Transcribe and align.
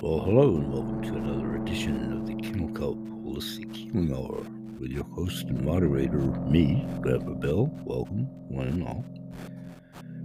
Well, 0.00 0.18
hello 0.24 0.56
and 0.56 0.72
welcome 0.72 1.02
to 1.02 1.14
another 1.14 1.54
edition 1.54 2.12
of 2.14 2.26
the 2.26 2.34
Chemical 2.34 2.96
Holistic 2.96 3.76
Healing 3.76 4.12
Hour 4.12 4.44
with 4.80 4.90
your 4.90 5.04
host 5.04 5.46
and 5.46 5.64
moderator, 5.64 6.18
me, 6.18 6.84
Grandpa 7.00 7.34
Bill. 7.34 7.70
Welcome, 7.84 8.26
one 8.48 8.66
and 8.66 8.82
all. 8.88 9.04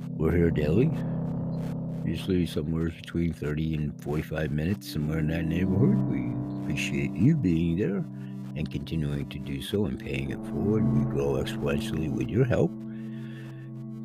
We're 0.10 0.36
here 0.36 0.50
daily, 0.50 0.92
usually 2.04 2.48
somewhere 2.48 2.90
between 2.90 3.32
30 3.32 3.76
and 3.76 4.04
45 4.04 4.50
minutes, 4.50 4.92
somewhere 4.92 5.20
in 5.20 5.28
that 5.28 5.46
neighborhood. 5.46 5.98
We 6.10 6.34
appreciate 6.64 7.14
you 7.14 7.36
being 7.36 7.78
there 7.78 8.04
and 8.56 8.72
continuing 8.72 9.30
to 9.30 9.38
do 9.38 9.62
so 9.62 9.86
and 9.86 10.00
paying 10.00 10.32
it 10.32 10.44
forward. 10.48 10.84
We 10.92 11.04
grow 11.12 11.34
exponentially 11.34 12.12
with 12.12 12.28
your 12.28 12.46
help. 12.46 12.72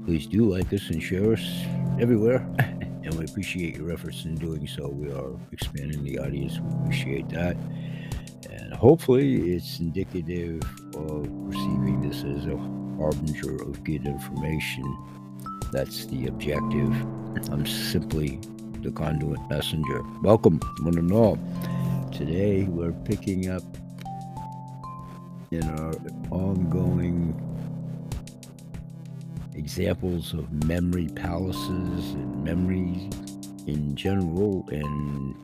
Please 0.08 0.26
do 0.26 0.48
like 0.48 0.72
us 0.72 0.88
and 0.88 1.02
share 1.02 1.34
us 1.34 1.66
everywhere. 2.00 2.38
and 2.58 3.12
we 3.12 3.26
appreciate 3.26 3.76
your 3.76 3.92
efforts 3.92 4.24
in 4.24 4.36
doing 4.36 4.66
so. 4.66 4.88
We 4.88 5.12
are 5.12 5.36
expanding 5.52 6.02
the 6.02 6.18
audience. 6.18 6.58
We 6.58 6.80
appreciate 6.80 7.28
that. 7.28 7.58
And 8.50 8.72
hopefully, 8.72 9.52
it's 9.52 9.80
indicative 9.80 10.62
of 10.94 11.24
perceiving 11.50 12.00
this 12.00 12.24
as 12.24 12.46
a 12.46 12.56
harbinger 12.96 13.62
of 13.62 13.84
good 13.84 14.06
information. 14.06 14.96
That's 15.72 16.06
the 16.06 16.28
objective. 16.28 16.90
I'm 17.52 17.66
simply 17.66 18.40
the 18.80 18.90
conduit 18.90 19.40
messenger. 19.50 20.00
Welcome, 20.22 20.58
one 20.84 20.96
and 20.96 21.12
all. 21.12 21.38
Today, 22.12 22.62
we're 22.62 22.92
picking 22.92 23.50
up 23.50 23.62
in 25.50 25.64
our 25.64 25.92
ongoing 26.30 27.34
examples 29.58 30.32
of 30.32 30.64
memory 30.66 31.08
palaces 31.08 32.12
and 32.14 32.44
memories 32.44 33.12
in 33.66 33.94
general 33.96 34.64
and 34.70 35.34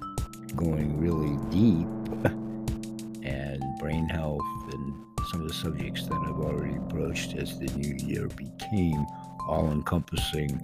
going 0.56 0.98
really 0.98 1.36
deep 1.50 1.86
and 3.24 3.62
brain 3.80 4.08
health 4.08 4.40
and 4.72 4.94
some 5.30 5.40
of 5.42 5.48
the 5.48 5.54
subjects 5.54 6.06
that 6.06 6.14
I've 6.14 6.40
already 6.40 6.78
broached 6.88 7.34
as 7.34 7.58
the 7.58 7.66
new 7.76 7.94
year 8.06 8.28
became 8.28 9.04
all 9.48 9.70
encompassing 9.70 10.60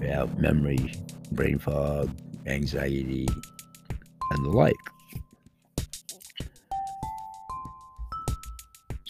about 0.00 0.38
memory, 0.38 0.94
brain 1.32 1.58
fog, 1.58 2.10
anxiety, 2.46 3.26
and 4.30 4.44
the 4.44 4.50
like. 4.50 4.74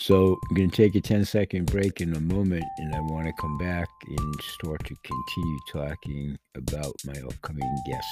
So 0.07 0.39
I'm 0.51 0.55
going 0.55 0.69
to 0.69 0.77
take 0.77 0.95
a 0.97 1.01
10 1.01 1.25
second 1.25 1.65
break 1.73 2.03
in 2.03 2.15
a 2.15 2.21
moment, 2.21 2.63
and 2.77 2.95
I 2.95 3.01
want 3.01 3.27
to 3.27 3.33
come 3.41 3.57
back 3.57 3.89
and 4.07 4.43
start 4.43 4.85
to 4.85 4.95
continue 5.03 5.59
talking 5.73 6.39
about 6.55 6.93
my 7.07 7.15
upcoming 7.27 7.75
guest, 7.87 8.07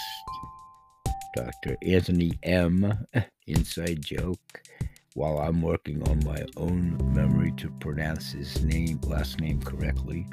Dr. 1.36 1.76
Anthony 1.82 2.32
M. 2.44 3.06
Inside 3.46 4.00
joke. 4.00 4.62
While 5.12 5.38
I'm 5.40 5.60
working 5.60 6.02
on 6.08 6.24
my 6.24 6.42
own 6.56 6.96
memory 7.12 7.52
to 7.58 7.70
pronounce 7.72 8.32
his 8.32 8.64
name, 8.64 8.98
last 9.02 9.38
name 9.38 9.60
correctly, 9.60 10.26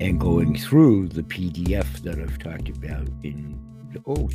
and 0.00 0.18
going 0.18 0.58
through 0.58 1.10
the 1.10 1.22
PDF 1.22 2.02
that 2.02 2.18
I've 2.18 2.40
talked 2.40 2.70
about 2.70 3.06
in 3.22 3.56
oh 4.06 4.28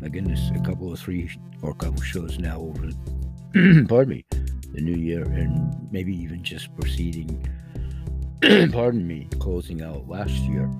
my 0.00 0.10
goodness, 0.10 0.52
a 0.54 0.60
couple 0.60 0.92
of 0.92 1.00
three 1.00 1.28
or 1.60 1.70
a 1.70 1.74
couple 1.74 2.02
shows 2.02 2.38
now 2.38 2.60
over. 2.60 2.90
pardon 3.88 4.10
me 4.10 4.24
the 4.72 4.80
new 4.80 4.96
year 4.96 5.22
and 5.22 5.88
maybe 5.90 6.14
even 6.14 6.42
just 6.42 6.74
proceeding, 6.76 7.48
pardon 8.72 9.06
me, 9.06 9.28
closing 9.38 9.82
out 9.82 10.08
last 10.08 10.30
year. 10.30 10.70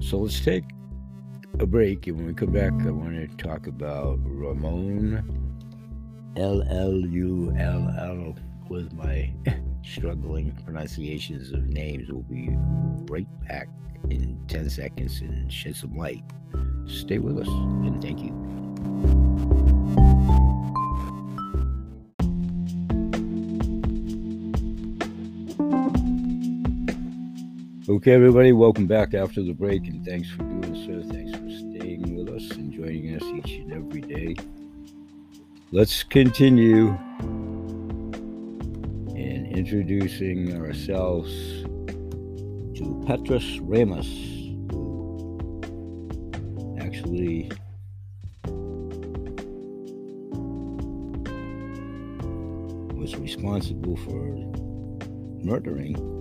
So 0.00 0.18
let's 0.18 0.40
take 0.40 0.64
a 1.58 1.66
break, 1.66 2.06
and 2.06 2.16
when 2.16 2.26
we 2.26 2.34
come 2.34 2.52
back, 2.52 2.72
I 2.86 2.90
want 2.90 3.14
to 3.14 3.26
talk 3.36 3.66
about 3.66 4.18
Ramon 4.22 5.22
L 6.36 6.62
L 6.70 6.94
U 6.94 7.54
L 7.58 7.94
L 7.98 8.34
with 8.68 8.92
my 8.94 9.32
struggling 9.84 10.52
pronunciations 10.64 11.52
of 11.52 11.68
names. 11.68 12.08
We'll 12.08 12.22
be 12.22 12.50
right 13.10 13.26
back 13.46 13.68
in 14.08 14.40
10 14.48 14.70
seconds 14.70 15.20
and 15.20 15.52
shed 15.52 15.76
some 15.76 15.96
light. 15.96 16.24
Stay 16.86 17.18
with 17.18 17.38
us, 17.38 17.48
and 17.48 18.00
thank 18.00 18.20
you. 18.20 20.49
Okay, 27.90 28.12
everybody, 28.12 28.52
welcome 28.52 28.86
back 28.86 29.14
after 29.14 29.42
the 29.42 29.52
break, 29.52 29.88
and 29.88 30.06
thanks 30.06 30.30
for 30.30 30.44
doing 30.44 30.76
so. 30.86 31.02
Thanks 31.12 31.32
for 31.36 31.50
staying 31.50 32.14
with 32.14 32.28
us 32.28 32.48
and 32.52 32.72
joining 32.72 33.16
us 33.16 33.22
each 33.24 33.56
and 33.56 33.72
every 33.72 34.00
day. 34.00 34.36
Let's 35.72 36.04
continue 36.04 36.96
in 39.16 39.50
introducing 39.52 40.56
ourselves 40.56 41.32
to 42.78 43.04
Petrus 43.08 43.58
Ramus, 43.58 44.06
who 44.70 45.40
actually 46.80 47.50
was 52.94 53.16
responsible 53.16 53.96
for 53.96 54.36
murdering 55.44 56.19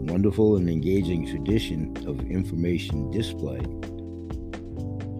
wonderful 0.00 0.56
and 0.56 0.68
engaging 0.68 1.26
tradition 1.26 1.96
of 2.06 2.20
information 2.20 3.10
display. 3.10 3.60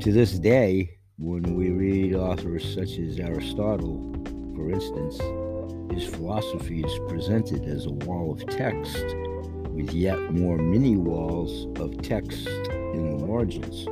To 0.00 0.12
this 0.12 0.38
day, 0.38 0.98
when 1.18 1.54
we 1.54 1.70
read 1.70 2.14
authors 2.14 2.74
such 2.74 2.98
as 2.98 3.20
Aristotle, 3.20 4.12
for 4.56 4.70
instance, 4.70 5.20
his 5.92 6.06
philosophy 6.08 6.82
is 6.82 6.98
presented 7.08 7.64
as 7.64 7.86
a 7.86 7.90
wall 7.90 8.32
of 8.32 8.46
text 8.46 9.04
with 9.68 9.92
yet 9.92 10.18
more 10.32 10.56
mini 10.56 10.96
walls 10.96 11.66
of 11.80 12.00
text 12.02 12.46
in 12.46 13.18
the 13.18 13.26
margins. 13.26 13.86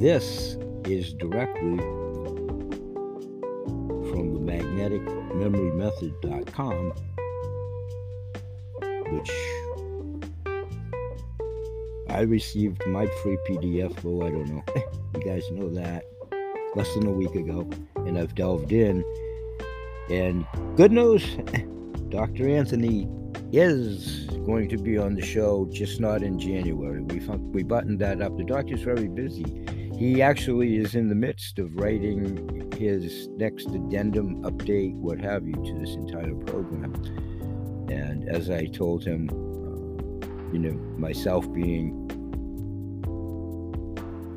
This 0.00 0.56
is 0.84 1.14
directly 1.14 1.78
from 4.10 4.34
the 4.34 4.40
magneticmemorymethod.com, 4.40 6.92
which 9.10 9.32
I 12.14 12.20
received 12.20 12.86
my 12.86 13.06
free 13.22 13.36
PDF. 13.48 13.92
Oh, 14.04 14.24
I 14.24 14.30
don't 14.30 14.48
know. 14.48 14.62
you 15.16 15.24
guys 15.24 15.50
know 15.50 15.68
that. 15.70 16.04
Less 16.76 16.94
than 16.94 17.08
a 17.08 17.10
week 17.10 17.34
ago. 17.34 17.68
And 17.96 18.16
I've 18.16 18.36
delved 18.36 18.70
in. 18.70 19.04
And 20.08 20.46
good 20.76 20.92
news 20.92 21.24
Dr. 22.10 22.48
Anthony 22.48 23.08
is 23.52 24.26
going 24.46 24.68
to 24.68 24.76
be 24.76 24.96
on 24.96 25.16
the 25.16 25.26
show, 25.26 25.68
just 25.72 26.00
not 26.00 26.22
in 26.22 26.38
January. 26.38 27.00
We, 27.02 27.18
we 27.18 27.64
buttoned 27.64 27.98
that 27.98 28.22
up. 28.22 28.36
The 28.36 28.44
doctor's 28.44 28.82
very 28.82 29.08
busy. 29.08 29.66
He 29.98 30.22
actually 30.22 30.76
is 30.76 30.94
in 30.94 31.08
the 31.08 31.16
midst 31.16 31.58
of 31.58 31.74
writing 31.74 32.70
his 32.78 33.28
next 33.30 33.66
addendum, 33.66 34.40
update, 34.44 34.94
what 34.94 35.20
have 35.20 35.48
you, 35.48 35.54
to 35.54 35.78
this 35.80 35.96
entire 35.96 36.34
program. 36.34 36.94
And 37.90 38.28
as 38.28 38.50
I 38.50 38.66
told 38.66 39.04
him, 39.04 39.28
you 40.54 40.60
know, 40.60 40.78
myself 40.96 41.52
being 41.52 42.00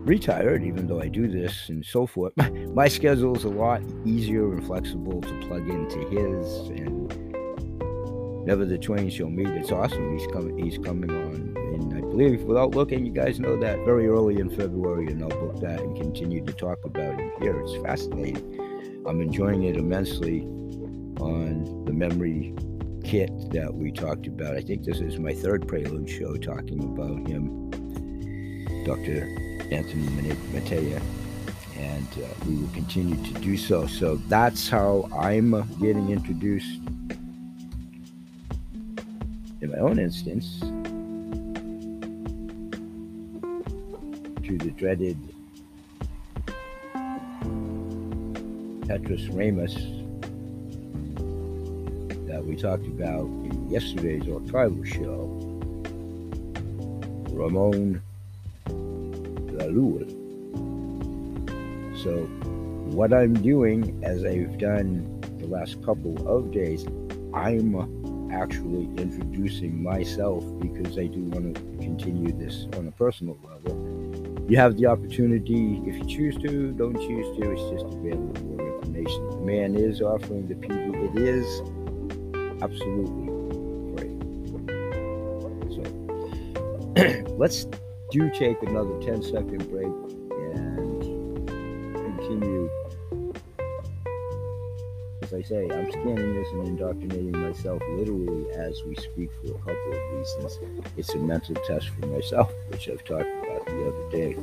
retired, 0.04 0.64
even 0.64 0.88
though 0.88 1.00
I 1.00 1.10
do 1.10 1.28
this 1.28 1.70
and 1.70 1.86
so 1.86 2.08
forth, 2.08 2.34
my 2.74 2.88
schedule 2.88 3.36
is 3.36 3.44
a 3.44 3.50
lot 3.50 3.84
easier 4.04 4.52
and 4.52 4.66
flexible 4.66 5.22
to 5.22 5.48
plug 5.48 5.70
into 5.70 6.00
his. 6.10 6.70
And 6.70 7.08
never 8.48 8.66
the 8.66 8.80
twain 8.80 9.12
shall 9.12 9.30
meet. 9.30 9.48
It's 9.50 9.72
awesome. 9.72 10.18
He's 10.18 10.28
coming. 10.32 10.58
He's 10.58 10.80
coming 10.80 11.12
on, 11.12 11.56
and 11.56 11.94
I 11.94 12.02
believe, 12.02 12.42
without 12.44 12.74
looking, 12.74 13.06
you 13.06 13.12
guys 13.12 13.40
know 13.40 13.56
that 13.60 13.78
very 13.86 14.08
early 14.08 14.40
in 14.40 14.50
February, 14.50 15.06
and 15.08 15.22
I'll 15.22 15.30
book 15.30 15.62
that 15.62 15.80
and 15.82 15.96
continue 15.96 16.44
to 16.46 16.54
talk 16.54 16.84
about 16.84 17.20
him 17.20 17.32
here. 17.40 17.60
It's 17.60 17.76
fascinating. 17.84 19.04
I'm 19.06 19.22
enjoying 19.22 19.66
it 19.66 19.78
immensely 19.78 20.42
on 21.20 21.86
the 21.86 21.94
memory 21.94 22.56
kit 23.08 23.32
that 23.52 23.74
we 23.74 23.90
talked 23.90 24.28
about. 24.28 24.58
I 24.58 24.62
think 24.62 24.84
this 24.84 25.00
is 25.00 25.18
my 25.18 25.34
third 25.34 25.66
prelude 25.66 26.10
show 26.10 26.36
talking 26.36 26.84
about 26.84 27.26
him, 27.26 27.70
Dr. 28.84 29.30
Anthony 29.72 30.08
Matea, 30.52 31.02
and 31.78 32.08
uh, 32.18 32.28
we 32.46 32.56
will 32.56 32.68
continue 32.74 33.16
to 33.16 33.40
do 33.40 33.56
so. 33.56 33.88
So 33.88 34.18
that's 34.28 34.68
how 34.68 35.10
I'm 35.18 35.52
getting 35.80 36.10
introduced 36.10 36.82
in 39.62 39.72
my 39.72 39.78
own 39.78 40.00
instance 40.00 40.60
to 44.44 44.58
the 44.58 44.72
dreaded 44.72 45.18
Petrus 48.86 49.28
Ramus 49.30 49.97
we 52.44 52.56
talked 52.56 52.86
about 52.86 53.26
in 53.26 53.70
yesterday's 53.70 54.24
archival 54.24 54.86
show, 54.86 55.28
Ramon 57.34 58.02
Lalul. 59.58 60.08
So, 62.02 62.26
what 62.96 63.14
I'm 63.14 63.34
doing, 63.34 64.00
as 64.04 64.24
I've 64.24 64.58
done 64.58 65.20
the 65.40 65.48
last 65.48 65.84
couple 65.84 66.28
of 66.28 66.52
days, 66.52 66.86
I'm 67.34 68.32
actually 68.32 68.86
introducing 68.98 69.82
myself 69.82 70.44
because 70.60 70.98
I 70.98 71.08
do 71.08 71.22
want 71.24 71.56
to 71.56 71.62
continue 71.84 72.32
this 72.34 72.68
on 72.78 72.88
a 72.88 72.92
personal 72.92 73.38
level. 73.44 74.46
You 74.50 74.58
have 74.58 74.78
the 74.78 74.86
opportunity, 74.86 75.82
if 75.86 75.96
you 75.96 76.06
choose 76.06 76.38
to, 76.38 76.72
don't 76.72 76.96
choose 76.96 77.38
to, 77.38 77.52
it's 77.52 77.62
just 77.72 77.94
available 77.94 78.58
information. 78.60 79.30
The 79.30 79.38
man 79.38 79.76
is 79.76 80.02
offering 80.02 80.48
the 80.48 80.56
PD, 80.56 81.16
it 81.16 81.22
is 81.22 81.62
absolutely. 82.62 83.28
So 85.76 87.24
let's 87.38 87.68
do 88.12 88.30
take 88.32 88.62
another 88.64 89.00
10 89.02 89.22
second 89.22 89.70
break 89.70 89.86
and 89.86 91.02
continue 91.94 92.70
as 95.28 95.34
I 95.34 95.42
say, 95.42 95.64
I'm 95.70 95.92
scanning 95.92 96.36
this 96.36 96.48
and 96.54 96.68
indoctrinating 96.68 97.38
myself 97.38 97.82
literally 97.98 98.50
as 98.52 98.82
we 98.86 98.96
speak 98.96 99.30
for 99.42 99.52
a 99.52 99.60
couple 99.60 99.92
of 99.92 100.18
reasons. 100.18 100.60
It's 100.96 101.14
a 101.16 101.18
mental 101.18 101.56
test 101.56 101.90
for 101.90 102.06
myself, 102.06 102.54
which 102.70 102.88
I've 102.88 103.04
talked 103.04 103.28
about 103.44 103.66
the 103.66 103.88
other 103.88 104.10
day. 104.10 104.38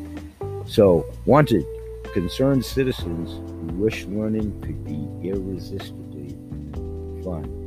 So, 0.66 1.06
wanted 1.24 1.64
concerned 2.12 2.64
citizens 2.64 3.30
who 3.32 3.78
wish 3.78 4.04
learning 4.04 4.60
could 4.60 4.84
be 4.84 5.08
irresistibly 5.26 6.36
fun. 7.24 7.64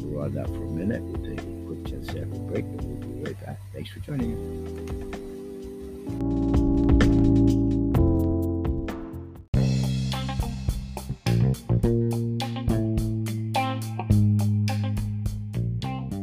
You 0.00 0.18
hover 0.18 0.24
on 0.24 0.34
that 0.34 0.46
for 0.46 0.64
a 0.64 0.70
minute. 0.70 1.02
We'll 1.02 1.36
take 1.36 1.40
a 1.40 1.64
quick 1.66 1.84
10 1.84 2.04
second 2.04 2.48
break 2.48 2.64
and 2.64 2.82
we'll 2.82 2.96
be 2.96 3.22
right 3.22 3.46
back. 3.46 3.58
Thanks 3.72 3.90
for 3.90 4.00
joining 4.00 4.34
us. 4.34 4.40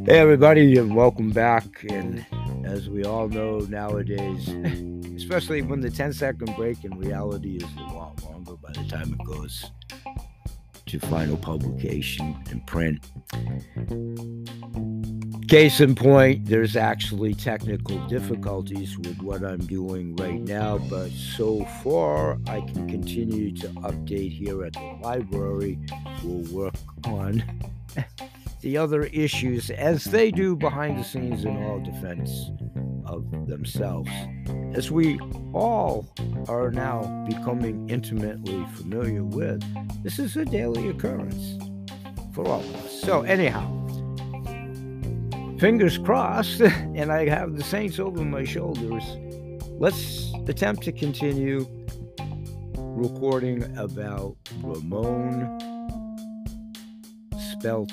Hey, 0.06 0.18
everybody, 0.20 0.76
and 0.78 0.96
welcome 0.96 1.30
back. 1.30 1.84
And 1.90 2.26
as 2.64 2.88
we 2.88 3.04
all 3.04 3.28
know 3.28 3.58
nowadays, 3.60 4.48
especially 5.16 5.62
when 5.62 5.80
the 5.80 5.90
10 5.90 6.14
second 6.14 6.56
break 6.56 6.82
in 6.82 6.98
reality 6.98 7.56
is 7.56 7.64
a 7.76 7.94
lot 7.94 8.22
longer 8.24 8.56
by 8.56 8.72
the 8.72 8.84
time 8.88 9.12
it 9.12 9.24
goes 9.26 9.70
to 10.88 10.98
final 10.98 11.36
publication 11.36 12.36
and 12.50 12.66
print. 12.66 13.06
Case 15.48 15.80
in 15.80 15.94
point, 15.94 16.44
there's 16.44 16.76
actually 16.76 17.32
technical 17.32 17.98
difficulties 18.06 18.98
with 18.98 19.18
what 19.22 19.42
I'm 19.42 19.64
doing 19.66 20.14
right 20.16 20.40
now, 20.40 20.76
but 20.76 21.10
so 21.10 21.64
far 21.82 22.38
I 22.46 22.60
can 22.60 22.86
continue 22.88 23.54
to 23.56 23.68
update 23.68 24.32
here 24.32 24.64
at 24.64 24.74
the 24.74 24.98
library. 25.02 25.78
We'll 26.22 26.52
work 26.52 26.74
on 27.06 27.42
the 28.60 28.76
other 28.76 29.04
issues 29.04 29.70
as 29.70 30.04
they 30.04 30.30
do 30.30 30.54
behind 30.54 30.98
the 30.98 31.04
scenes 31.04 31.44
in 31.44 31.56
all 31.64 31.80
defense 31.80 32.50
of 33.06 33.24
themselves. 33.46 34.10
As 34.78 34.92
we 34.92 35.18
all 35.52 36.06
are 36.46 36.70
now 36.70 37.02
becoming 37.28 37.90
intimately 37.90 38.64
familiar 38.76 39.24
with, 39.24 39.60
this 40.04 40.20
is 40.20 40.36
a 40.36 40.44
daily 40.44 40.88
occurrence 40.88 41.58
for 42.32 42.46
all 42.46 42.60
of 42.60 42.76
us. 42.76 43.00
So, 43.00 43.22
anyhow, 43.22 43.66
fingers 45.58 45.98
crossed, 45.98 46.60
and 46.60 47.10
I 47.10 47.28
have 47.28 47.56
the 47.56 47.64
Saints 47.64 47.98
over 47.98 48.24
my 48.24 48.44
shoulders. 48.44 49.02
Let's 49.80 50.32
attempt 50.46 50.84
to 50.84 50.92
continue 50.92 51.66
recording 52.76 53.64
about 53.76 54.36
Ramon, 54.62 55.58
spelt 57.50 57.90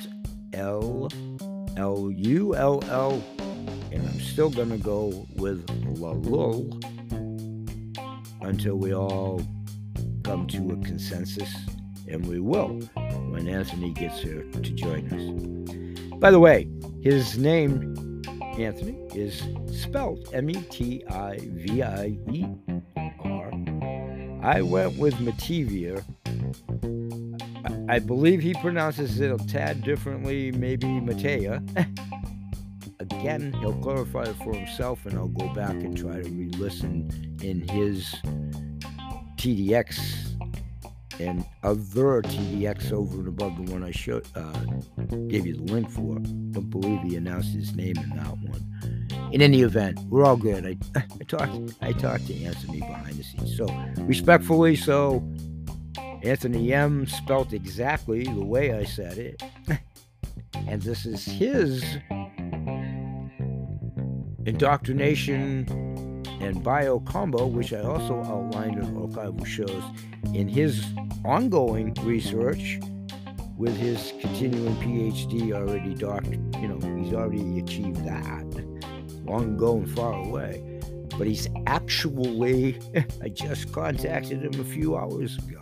L 0.54 1.10
L 1.78 2.12
U 2.12 2.56
L 2.56 2.84
L, 2.90 3.24
and 3.96 4.08
I'm 4.08 4.20
still 4.20 4.50
gonna 4.50 4.78
go 4.78 5.26
with 5.36 5.66
Lalul 5.98 6.84
until 8.42 8.76
we 8.76 8.94
all 8.94 9.42
come 10.24 10.46
to 10.48 10.72
a 10.72 10.86
consensus, 10.86 11.54
and 12.08 12.26
we 12.28 12.40
will 12.40 12.68
when 13.30 13.48
Anthony 13.48 13.92
gets 13.92 14.20
here 14.20 14.44
to 14.52 14.70
join 14.72 15.08
us. 15.12 16.20
By 16.20 16.32
the 16.32 16.40
way, 16.40 16.70
his 17.02 17.38
name, 17.38 18.22
Anthony, 18.60 18.98
is 19.16 19.44
spelled 19.74 20.28
M 20.34 20.50
E 20.50 20.62
T 20.70 21.04
I 21.10 21.40
V 21.42 21.82
I 21.82 22.18
E 22.32 22.46
R. 23.24 23.52
I 24.44 24.62
went 24.62 24.98
with 24.98 25.16
Mativier 25.16 26.04
I 27.88 28.00
believe 28.00 28.42
he 28.42 28.54
pronounces 28.56 29.20
it 29.20 29.32
a 29.32 29.38
tad 29.46 29.84
differently, 29.84 30.52
maybe 30.52 30.88
Matea. 30.88 31.62
Again, 33.26 33.54
he'll 33.54 33.74
clarify 33.74 34.26
it 34.26 34.36
for 34.36 34.54
himself, 34.54 35.04
and 35.08 35.18
I'll 35.18 35.30
go 35.30 35.52
back 35.56 35.72
and 35.72 35.98
try 35.98 36.22
to 36.22 36.30
re 36.30 36.48
listen 36.60 37.10
in 37.42 37.68
his 37.68 38.14
TEDx 39.36 40.38
and 41.20 41.44
other 41.64 42.22
TEDx 42.22 42.92
over 42.92 43.18
and 43.18 43.28
above 43.28 43.56
the 43.58 43.72
one 43.72 43.84
I 43.84 43.90
showed, 43.90 44.28
uh, 44.36 44.54
gave 45.28 45.48
you 45.48 45.56
the 45.56 45.74
link 45.74 45.90
for. 45.90 46.20
Don't 46.52 46.70
believe 46.70 47.02
he 47.02 47.16
announced 47.16 47.52
his 47.56 47.76
name 47.76 47.98
in 47.98 48.10
that 48.10 48.38
one. 48.38 49.32
In 49.32 49.42
any 49.42 49.64
event, 49.64 50.00
we're 50.02 50.24
all 50.24 50.38
good. 50.38 50.64
I, 50.64 50.78
I 51.20 51.24
talked 51.24 51.74
I 51.82 51.94
talked 51.94 52.28
to 52.28 52.44
Anthony 52.44 52.82
behind 52.82 53.16
the 53.16 53.24
scenes, 53.24 53.58
so 53.58 53.66
respectfully, 54.02 54.76
so 54.76 55.28
Anthony 56.22 56.76
M 56.76 57.08
spelt 57.08 57.54
exactly 57.54 58.26
the 58.26 58.46
way 58.46 58.74
I 58.74 58.84
said 58.84 59.18
it. 59.18 59.42
and 60.68 60.80
this 60.84 61.08
is 61.08 61.26
his 61.26 61.84
indoctrination 64.46 65.66
and 66.42 66.64
bio 66.64 67.00
combo, 67.00 67.48
which 67.48 67.74
I 67.74 67.82
also 67.82 68.24
outlined 68.24 68.78
in 68.78 68.96
archival 68.96 69.46
shows 69.46 69.84
in 70.34 70.48
his 70.48 70.86
ongoing 71.24 71.94
research 72.02 72.80
with 73.58 73.76
his 73.78 74.14
continuing 74.20 74.76
PhD 74.76 75.54
already 75.54 75.94
doctored. 75.94 76.56
You 76.56 76.68
know, 76.68 77.02
he's 77.02 77.14
already 77.14 77.60
achieved 77.60 78.04
that 78.06 78.46
long 79.26 79.56
ago 79.56 79.78
and 79.78 79.90
far 79.90 80.14
away. 80.14 80.62
But 81.18 81.28
he's 81.28 81.48
actually, 81.66 82.78
I 83.24 83.30
just 83.30 83.72
contacted 83.72 84.44
him 84.44 84.60
a 84.60 84.66
few 84.66 84.98
hours 84.98 85.38
ago 85.38 85.56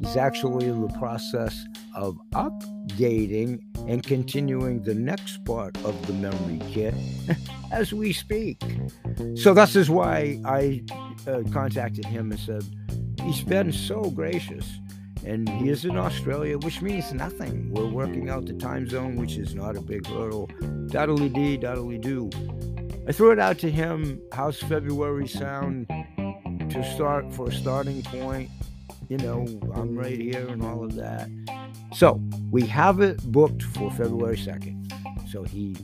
He's 0.00 0.16
actually 0.16 0.66
in 0.66 0.82
the 0.82 0.92
process 0.98 1.64
of 1.94 2.18
updating 2.32 3.60
and 3.88 4.02
continuing 4.02 4.82
the 4.82 4.94
next 4.94 5.44
part 5.44 5.76
of 5.84 6.06
the 6.06 6.12
memory 6.12 6.60
kit 6.70 6.94
as 7.72 7.92
we 7.92 8.12
speak. 8.12 8.62
So 9.34 9.54
this 9.54 9.76
is 9.76 9.90
why 9.90 10.40
I 10.44 10.82
uh, 11.26 11.42
contacted 11.52 12.04
him 12.04 12.30
and 12.30 12.40
said, 12.40 12.64
He's 13.22 13.42
been 13.42 13.72
so 13.72 14.10
gracious. 14.10 14.70
And 15.24 15.48
he 15.48 15.70
is 15.70 15.86
in 15.86 15.96
Australia, 15.96 16.58
which 16.58 16.82
means 16.82 17.14
nothing. 17.14 17.72
We're 17.72 17.88
working 17.88 18.28
out 18.28 18.44
the 18.44 18.52
time 18.52 18.86
zone, 18.86 19.16
which 19.16 19.36
is 19.36 19.54
not 19.54 19.74
a 19.74 19.80
big 19.80 20.06
hurdle. 20.06 20.50
Daddly 20.88 21.30
dee, 21.30 21.56
daddly 21.56 21.96
do. 21.96 22.28
I 23.08 23.12
threw 23.12 23.30
it 23.30 23.38
out 23.38 23.58
to 23.60 23.70
him. 23.70 24.20
How's 24.32 24.60
February 24.60 25.26
sound 25.26 25.86
to 25.88 26.92
start 26.94 27.32
for 27.32 27.48
a 27.48 27.52
starting 27.52 28.02
point? 28.02 28.50
you 29.08 29.18
know, 29.18 29.46
I'm 29.74 29.96
right 29.96 30.18
here 30.18 30.48
and 30.48 30.62
all 30.62 30.84
of 30.84 30.94
that. 30.96 31.28
So 31.94 32.20
we 32.50 32.62
have 32.66 33.00
it 33.00 33.22
booked 33.30 33.62
for 33.62 33.90
February 33.90 34.36
2nd. 34.36 35.30
So 35.30 35.42
he 35.42 35.76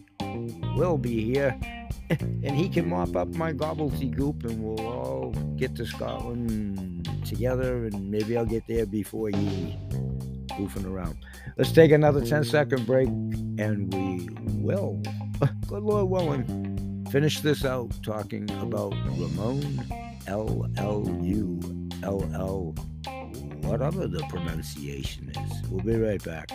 will 0.76 0.99
be 0.99 1.25
here 1.25 1.59
and 2.11 2.50
he 2.50 2.68
can 2.68 2.88
mop 2.88 3.16
up 3.16 3.28
my 3.35 3.52
gobbledygook 3.52 4.44
and 4.44 4.62
we'll 4.62 4.87
all 4.87 5.30
get 5.56 5.75
to 5.76 5.87
Scotland 5.87 7.09
together 7.25 7.87
and 7.87 8.11
maybe 8.11 8.37
I'll 8.37 8.44
get 8.47 8.66
there 8.66 8.87
before 8.87 9.28
he 9.28 9.76
goofing 10.50 10.87
around. 10.87 11.16
Let's 11.56 11.73
take 11.73 11.92
another 11.92 12.25
10 12.25 12.44
second 12.44 12.87
break 12.87 13.09
and 13.09 13.92
we 13.94 14.28
will, 14.62 15.02
good 15.66 15.82
Lord 15.82 16.09
willing, 16.09 17.06
finish 17.11 17.40
this 17.40 17.64
out 17.64 17.92
talking 18.02 18.50
about 18.61 18.92
Ramon 19.06 19.85
L 20.26 20.66
L 20.76 21.18
U 21.23 21.61
L 22.02 22.28
L 22.35 22.75
whatever 23.70 24.08
the 24.08 24.18
pronunciation 24.28 25.30
is. 25.30 25.70
We'll 25.70 25.84
be 25.84 25.94
right 25.94 26.22
back. 26.24 26.50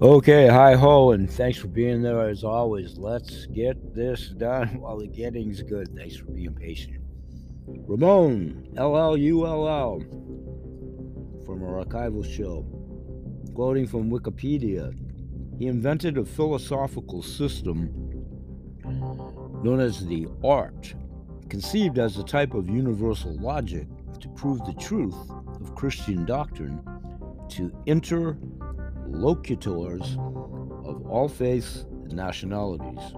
Okay, 0.00 0.46
hi 0.46 0.74
ho, 0.76 1.10
and 1.10 1.30
thanks 1.30 1.58
for 1.58 1.66
being 1.66 2.00
there 2.00 2.26
as 2.26 2.42
always. 2.42 2.96
Let's 2.96 3.44
get 3.46 3.94
this 3.94 4.30
done 4.30 4.68
while 4.80 4.98
the 4.98 5.08
getting's 5.08 5.60
good. 5.60 5.94
Thanks 5.94 6.16
for 6.16 6.26
being 6.26 6.54
patient. 6.54 7.02
Ramon, 7.66 8.66
L 8.78 8.96
L 8.96 9.14
U 9.14 9.46
L 9.46 9.68
L, 9.68 10.00
from 11.44 11.62
our 11.62 11.84
archival 11.84 12.24
show, 12.24 12.62
quoting 13.54 13.86
from 13.86 14.10
Wikipedia. 14.10 14.94
He 15.58 15.66
invented 15.66 16.18
a 16.18 16.24
philosophical 16.24 17.20
system 17.20 17.90
known 19.64 19.80
as 19.80 20.06
the 20.06 20.28
art, 20.44 20.94
conceived 21.48 21.98
as 21.98 22.16
a 22.16 22.22
type 22.22 22.54
of 22.54 22.68
universal 22.68 23.36
logic 23.40 23.88
to 24.20 24.28
prove 24.30 24.64
the 24.64 24.74
truth 24.74 25.16
of 25.60 25.74
Christian 25.74 26.24
doctrine 26.24 26.80
to 27.48 27.72
interlocutors 27.86 30.16
of 30.84 31.04
all 31.08 31.28
faiths 31.28 31.86
and 32.04 32.12
nationalities. 32.12 33.12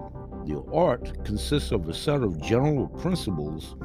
The 0.45 0.63
art 0.73 1.23
consists 1.23 1.71
of 1.71 1.87
a 1.89 1.93
set 1.93 2.23
of 2.23 2.41
general 2.41 2.87
principles 2.87 3.75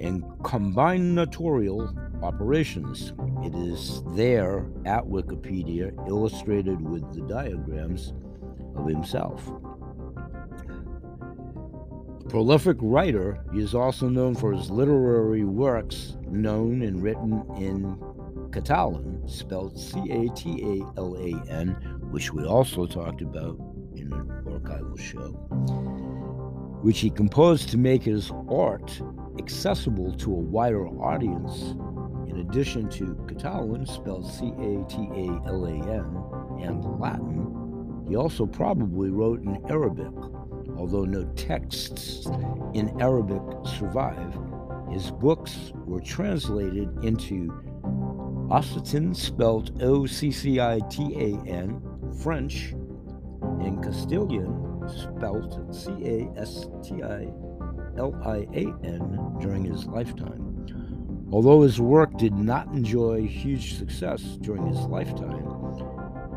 and 0.00 0.22
combinatorial 0.42 1.94
operations. 2.22 3.12
It 3.44 3.54
is 3.54 4.02
there 4.14 4.66
at 4.84 5.04
Wikipedia, 5.04 5.92
illustrated 6.06 6.80
with 6.80 7.12
the 7.14 7.22
diagrams 7.22 8.12
of 8.76 8.86
himself. 8.86 9.50
Prolific 12.28 12.76
writer, 12.80 13.42
he 13.52 13.60
is 13.60 13.74
also 13.74 14.08
known 14.08 14.34
for 14.34 14.52
his 14.52 14.70
literary 14.70 15.44
works, 15.44 16.16
known 16.28 16.82
and 16.82 17.02
written 17.02 17.44
in 17.56 17.98
Catalan, 18.52 19.26
spelled 19.26 19.78
C 19.78 19.98
A 20.10 20.28
T 20.34 20.62
A 20.62 21.00
L 21.00 21.16
A 21.16 21.50
N, 21.50 21.68
which 22.10 22.32
we 22.32 22.44
also 22.44 22.86
talked 22.86 23.22
about 23.22 23.58
in 23.96 24.12
an 24.12 24.28
archival 24.44 24.98
show, 24.98 25.30
which 26.82 27.00
he 27.00 27.10
composed 27.10 27.68
to 27.70 27.78
make 27.78 28.02
his 28.02 28.30
art 28.48 29.00
accessible 29.38 30.12
to 30.18 30.30
a 30.32 30.38
wider 30.38 30.86
audience. 30.86 31.74
In 32.30 32.38
addition 32.38 32.88
to 32.90 33.16
Catalan, 33.26 33.84
spelled 33.84 34.24
C 34.24 34.52
A 34.56 34.84
T 34.88 35.08
A 35.12 35.48
L 35.48 35.64
A 35.66 35.74
N, 35.74 36.64
and 36.64 36.84
Latin, 37.00 38.04
he 38.08 38.14
also 38.14 38.46
probably 38.46 39.10
wrote 39.10 39.42
in 39.42 39.60
Arabic, 39.68 40.12
although 40.76 41.04
no 41.04 41.24
texts 41.34 42.26
in 42.72 43.00
Arabic 43.00 43.42
survive. 43.64 44.38
His 44.92 45.10
books 45.10 45.72
were 45.86 46.00
translated 46.00 46.88
into 47.02 47.52
Occitan, 48.48 49.16
spelled 49.16 49.82
O 49.82 50.06
C 50.06 50.30
C 50.30 50.60
I 50.60 50.78
T 50.88 51.12
A 51.16 51.50
N, 51.50 51.82
French, 52.22 52.74
and 53.60 53.82
Castilian, 53.82 54.88
spelled 54.88 55.74
C 55.74 55.90
A 56.04 56.30
S 56.38 56.68
T 56.80 57.02
I 57.02 57.26
L 57.98 58.14
I 58.24 58.46
A 58.54 58.72
N, 58.84 59.36
during 59.40 59.64
his 59.64 59.86
lifetime. 59.86 60.49
Although 61.32 61.62
his 61.62 61.80
work 61.80 62.16
did 62.18 62.34
not 62.34 62.66
enjoy 62.68 63.24
huge 63.24 63.78
success 63.78 64.20
during 64.40 64.66
his 64.66 64.80
lifetime, 64.86 65.46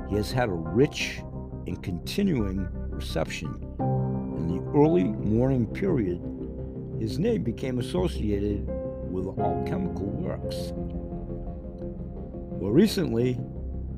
he 0.07 0.15
has 0.15 0.31
had 0.31 0.49
a 0.49 0.53
rich 0.53 1.19
and 1.65 1.81
continuing 1.81 2.67
reception. 2.89 3.49
In 4.37 4.47
the 4.47 4.61
early 4.77 5.05
modern 5.05 5.65
period, 5.65 6.21
his 6.99 7.17
name 7.17 7.43
became 7.43 7.79
associated 7.79 8.67
with 9.09 9.27
alchemical 9.39 10.05
works. 10.05 10.73
More 12.61 12.71
recently, 12.71 13.39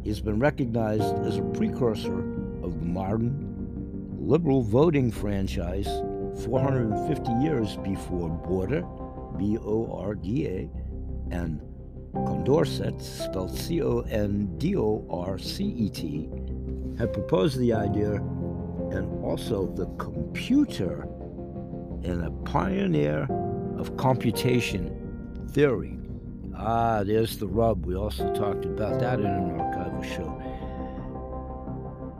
he 0.01 0.09
has 0.09 0.21
been 0.21 0.39
recognized 0.39 1.17
as 1.25 1.37
a 1.37 1.41
precursor 1.41 2.19
of 2.63 2.79
the 2.79 2.85
modern 2.85 4.15
liberal 4.17 4.61
voting 4.61 5.11
franchise 5.11 5.87
450 6.45 7.31
years 7.43 7.75
before 7.77 8.29
Borda, 8.47 8.83
B 9.37 9.57
O 9.57 9.91
R 9.91 10.15
D 10.15 10.47
A, 10.47 10.69
and 11.32 11.62
Condorcet, 12.13 13.01
spelled 13.01 13.55
C 13.55 13.82
O 13.82 14.00
N 14.01 14.58
D 14.58 14.75
O 14.77 15.05
R 15.10 15.38
C 15.38 15.63
E 15.65 15.89
T, 15.89 16.29
had 16.98 17.12
proposed 17.12 17.60
the 17.60 17.74
idea 17.74 18.13
and 18.91 19.24
also 19.24 19.67
the 19.67 19.88
computer 19.98 21.08
and 22.03 22.25
a 22.25 22.32
pioneer 22.50 23.27
of 23.77 23.98
computation 23.98 25.48
theory. 25.51 25.98
Ah, 26.55 27.03
there's 27.03 27.38
the 27.38 27.48
rub. 27.48 27.86
We 27.86 27.96
also 27.96 28.34
talked 28.34 28.65
about 28.65 29.00
that 29.01 29.20
in 29.20 29.25
an 29.25 29.60
archival 29.60 30.03
show. 30.03 30.41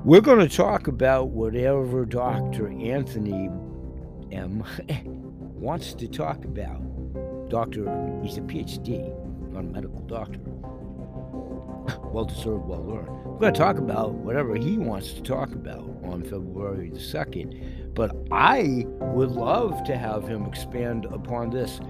We're 0.04 0.22
going 0.22 0.48
to 0.48 0.54
talk 0.54 0.88
about 0.88 1.30
whatever 1.30 2.06
Dr. 2.06 2.68
Anthony 2.68 3.50
M 4.32 4.64
wants 5.56 5.94
to 5.94 6.08
talk 6.08 6.44
about. 6.44 6.82
Doctor, 7.50 8.20
he's 8.24 8.38
a 8.38 8.42
PhD, 8.42 9.14
not 9.52 9.60
a 9.60 9.64
medical 9.64 10.02
doctor. 10.02 10.40
Well 12.06 12.26
deserved, 12.26 12.66
well 12.66 12.84
learned. 12.84 13.10
We're 13.26 13.40
going 13.40 13.54
to 13.54 13.60
talk 13.60 13.78
about 13.78 14.14
whatever 14.14 14.56
he 14.56 14.78
wants 14.78 15.12
to 15.14 15.22
talk 15.22 15.52
about 15.52 15.84
on 16.06 16.24
February 16.24 16.90
the 16.90 16.98
2nd. 17.00 17.94
But 17.94 18.16
I 18.32 18.86
would 19.00 19.32
love 19.32 19.84
to 19.84 19.98
have 19.98 20.26
him 20.26 20.46
expand 20.46 21.06
upon 21.12 21.50
this 21.50 21.82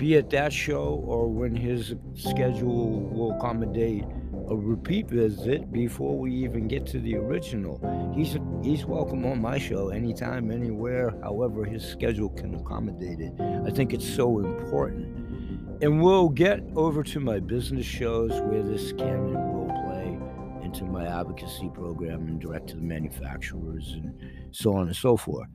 be 0.00 0.14
it 0.14 0.30
that 0.30 0.50
show 0.50 1.02
or 1.06 1.28
when 1.28 1.54
his 1.54 1.94
schedule 2.14 3.00
will 3.00 3.32
accommodate 3.36 4.06
a 4.50 4.56
repeat 4.56 5.08
visit 5.08 5.70
before 5.70 6.18
we 6.18 6.34
even 6.34 6.66
get 6.66 6.84
to 6.84 6.98
the 6.98 7.16
original. 7.16 7.80
He's 8.14 8.36
he's 8.62 8.84
welcome 8.84 9.24
on 9.24 9.40
my 9.40 9.58
show 9.58 9.90
anytime, 9.90 10.50
anywhere, 10.50 11.14
however 11.22 11.64
his 11.64 11.84
schedule 11.86 12.30
can 12.30 12.56
accommodate 12.56 13.20
it. 13.20 13.32
I 13.40 13.70
think 13.70 13.94
it's 13.94 14.08
so 14.08 14.40
important. 14.40 15.82
And 15.82 16.02
we'll 16.02 16.28
get 16.28 16.60
over 16.74 17.02
to 17.04 17.20
my 17.20 17.38
business 17.38 17.86
shows 17.86 18.32
where 18.42 18.62
this 18.62 18.92
can 18.92 19.08
and 19.08 19.54
will 19.54 19.72
play 19.84 20.18
into 20.64 20.84
my 20.84 21.06
advocacy 21.06 21.70
program 21.72 22.26
and 22.26 22.40
direct 22.40 22.68
to 22.70 22.74
the 22.74 22.82
manufacturers 22.82 23.92
and 23.92 24.12
so 24.50 24.74
on 24.74 24.88
and 24.88 24.96
so 24.96 25.16
forth. 25.16 25.48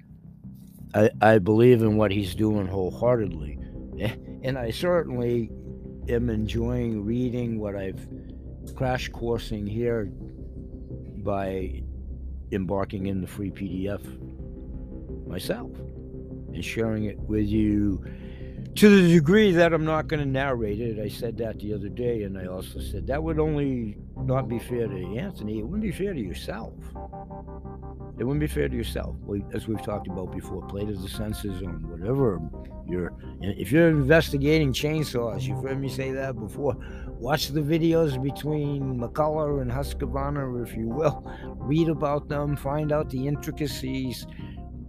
I, 0.93 1.09
I 1.21 1.39
believe 1.39 1.81
in 1.81 1.97
what 1.97 2.11
he's 2.11 2.33
doing 2.33 2.67
wholeheartedly. 2.67 3.59
And 4.43 4.59
I 4.59 4.69
certainly 4.69 5.49
am 6.07 6.29
enjoying 6.29 7.03
reading 7.03 7.59
what 7.59 7.75
I've 7.75 8.07
crash 8.73 9.09
coursing 9.09 9.67
here 9.67 10.05
by 11.23 11.81
embarking 12.51 13.07
in 13.07 13.21
the 13.21 13.27
free 13.27 13.51
PDF 13.51 14.01
myself 15.27 15.71
and 16.53 16.63
sharing 16.63 17.05
it 17.05 17.19
with 17.19 17.47
you 17.47 18.03
to 18.75 18.89
the 18.89 19.13
degree 19.13 19.51
that 19.53 19.73
I'm 19.73 19.85
not 19.85 20.07
going 20.07 20.19
to 20.19 20.25
narrate 20.25 20.81
it. 20.81 20.99
I 20.99 21.07
said 21.07 21.37
that 21.37 21.59
the 21.59 21.73
other 21.73 21.89
day, 21.89 22.23
and 22.23 22.37
I 22.37 22.47
also 22.47 22.79
said 22.79 23.07
that 23.07 23.23
would 23.23 23.39
only 23.39 23.97
not 24.17 24.49
be 24.49 24.59
fair 24.59 24.87
to 24.87 25.17
Anthony. 25.17 25.59
It 25.59 25.63
wouldn't 25.63 25.81
be 25.81 25.91
fair 25.91 26.13
to 26.13 26.19
yourself. 26.19 26.73
It 28.17 28.23
wouldn't 28.23 28.39
be 28.41 28.47
fair 28.47 28.69
to 28.69 28.75
yourself, 28.75 29.15
as 29.53 29.67
we've 29.67 29.81
talked 29.81 30.07
about 30.07 30.31
before. 30.31 30.61
Play 30.67 30.85
to 30.85 30.93
the 30.93 31.09
senses 31.09 31.61
on 31.61 31.87
whatever 31.89 32.41
you're. 32.87 33.13
If 33.41 33.71
you're 33.71 33.89
investigating 33.89 34.73
chainsaws, 34.73 35.43
you've 35.43 35.63
heard 35.63 35.79
me 35.79 35.89
say 35.89 36.11
that 36.11 36.37
before. 36.37 36.75
Watch 37.19 37.49
the 37.49 37.61
videos 37.61 38.21
between 38.21 38.99
McCulloch 38.99 39.61
and 39.61 39.71
Husqvarna, 39.71 40.61
if 40.67 40.75
you 40.75 40.87
will. 40.87 41.25
Read 41.59 41.89
about 41.89 42.27
them. 42.27 42.55
Find 42.57 42.91
out 42.91 43.09
the 43.09 43.27
intricacies. 43.27 44.27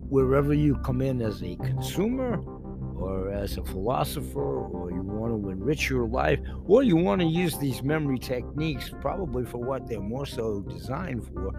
Wherever 0.09 0.53
you 0.53 0.77
come 0.77 1.01
in 1.03 1.23
as 1.23 1.43
a 1.43 1.57
consumer, 1.57 2.39
or 2.97 3.31
as 3.33 3.59
a 3.59 3.65
philosopher, 3.65 4.67
or 4.67 4.91
you 4.91 5.03
want 5.03 5.43
to 5.43 5.51
enrich 5.51 5.89
your 5.91 6.07
life, 6.07 6.41
or 6.67 6.83
you 6.83 6.97
want 6.97 7.21
to 7.21 7.27
use 7.27 7.59
these 7.59 7.83
memory 7.83 8.19
techniques 8.19 8.91
probably 9.01 9.45
for 9.45 9.59
what 9.59 9.87
they're 9.89 10.01
more 10.01 10.27
so 10.27 10.61
designed 10.63 11.27
for 11.27 11.53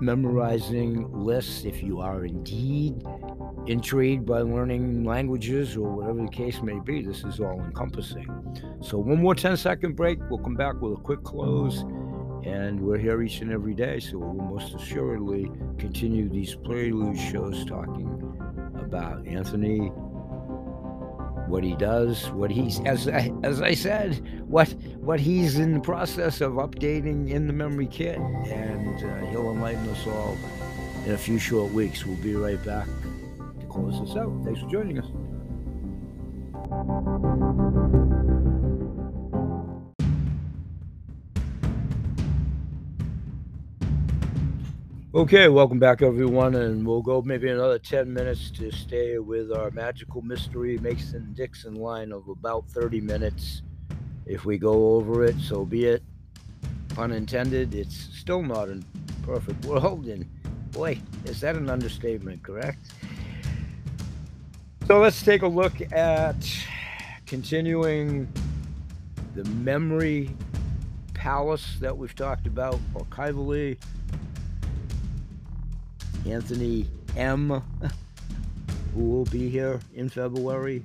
memorizing 0.00 1.10
lists 1.12 1.64
if 1.64 1.82
you 1.82 2.00
are 2.00 2.26
indeed 2.26 3.02
intrigued 3.66 4.24
by 4.26 4.40
learning 4.40 5.04
languages 5.04 5.76
or 5.76 5.90
whatever 5.90 6.22
the 6.22 6.28
case 6.28 6.62
may 6.62 6.78
be. 6.80 7.02
This 7.02 7.24
is 7.24 7.40
all 7.40 7.60
encompassing. 7.60 8.28
So, 8.80 8.98
one 8.98 9.22
more 9.22 9.34
10 9.34 9.56
second 9.56 9.96
break. 9.96 10.18
We'll 10.30 10.38
come 10.38 10.54
back 10.54 10.80
with 10.80 10.92
a 10.92 11.00
quick 11.00 11.22
close. 11.22 11.84
And 12.44 12.80
we're 12.80 12.98
here 12.98 13.20
each 13.22 13.40
and 13.40 13.50
every 13.50 13.74
day. 13.74 13.98
So, 13.98 14.18
we'll 14.18 14.34
most 14.34 14.74
assuredly 14.74 15.50
continue 15.78 16.28
these 16.28 16.54
prelude 16.54 17.18
shows 17.18 17.64
talking 17.64 18.08
about 18.74 19.26
Anthony 19.26 19.92
what 21.48 21.62
he 21.62 21.76
does, 21.76 22.28
what 22.32 22.50
he's 22.50 22.80
as 22.80 23.06
I, 23.06 23.32
as 23.44 23.62
I 23.62 23.72
said, 23.74 24.16
what 24.48 24.68
what 24.96 25.20
he's 25.20 25.60
in 25.60 25.74
the 25.74 25.80
process 25.80 26.40
of 26.40 26.54
updating 26.54 27.30
in 27.30 27.46
the 27.46 27.52
memory 27.52 27.86
kit, 27.86 28.18
and 28.18 29.04
uh, 29.04 29.26
he'll 29.30 29.52
enlighten 29.52 29.88
us 29.88 30.06
all 30.08 30.36
in 31.04 31.12
a 31.12 31.18
few 31.18 31.38
short 31.38 31.72
weeks. 31.72 32.04
We'll 32.04 32.16
be 32.16 32.34
right 32.34 32.62
back 32.64 32.88
close 33.76 34.00
this 34.00 34.16
out. 34.16 34.32
Thanks 34.42 34.60
for 34.60 34.68
joining 34.68 34.98
us. 34.98 35.06
Okay, 45.14 45.48
welcome 45.48 45.78
back, 45.78 46.02
everyone, 46.02 46.54
and 46.56 46.86
we'll 46.86 47.00
go 47.02 47.22
maybe 47.22 47.48
another 47.48 47.78
10 47.78 48.12
minutes 48.12 48.50
to 48.52 48.70
stay 48.70 49.18
with 49.18 49.50
our 49.50 49.70
magical 49.70 50.20
mystery 50.20 50.76
Mason 50.78 51.32
Dixon 51.34 51.74
line 51.74 52.12
of 52.12 52.28
about 52.28 52.68
30 52.68 53.00
minutes. 53.00 53.62
If 54.26 54.44
we 54.44 54.58
go 54.58 54.96
over 54.96 55.24
it, 55.24 55.36
so 55.38 55.64
be 55.64 55.86
it. 55.86 56.02
Pun 56.90 57.12
intended, 57.12 57.74
it's 57.74 57.96
still 57.96 58.42
not 58.42 58.68
a 58.68 58.82
perfect 59.22 59.64
world, 59.64 60.06
and 60.06 60.26
boy, 60.72 61.00
is 61.24 61.40
that 61.40 61.56
an 61.56 61.70
understatement, 61.70 62.42
correct? 62.42 62.92
So 64.86 65.00
let's 65.00 65.20
take 65.20 65.42
a 65.42 65.48
look 65.48 65.80
at 65.92 66.36
continuing 67.26 68.32
the 69.34 69.42
memory 69.46 70.30
palace 71.12 71.76
that 71.80 71.98
we've 71.98 72.14
talked 72.14 72.46
about 72.46 72.78
archivally 72.94 73.78
Anthony 76.24 76.88
M, 77.16 77.60
who 78.94 79.00
will 79.02 79.24
be 79.24 79.48
here 79.48 79.80
in 79.96 80.08
February. 80.08 80.84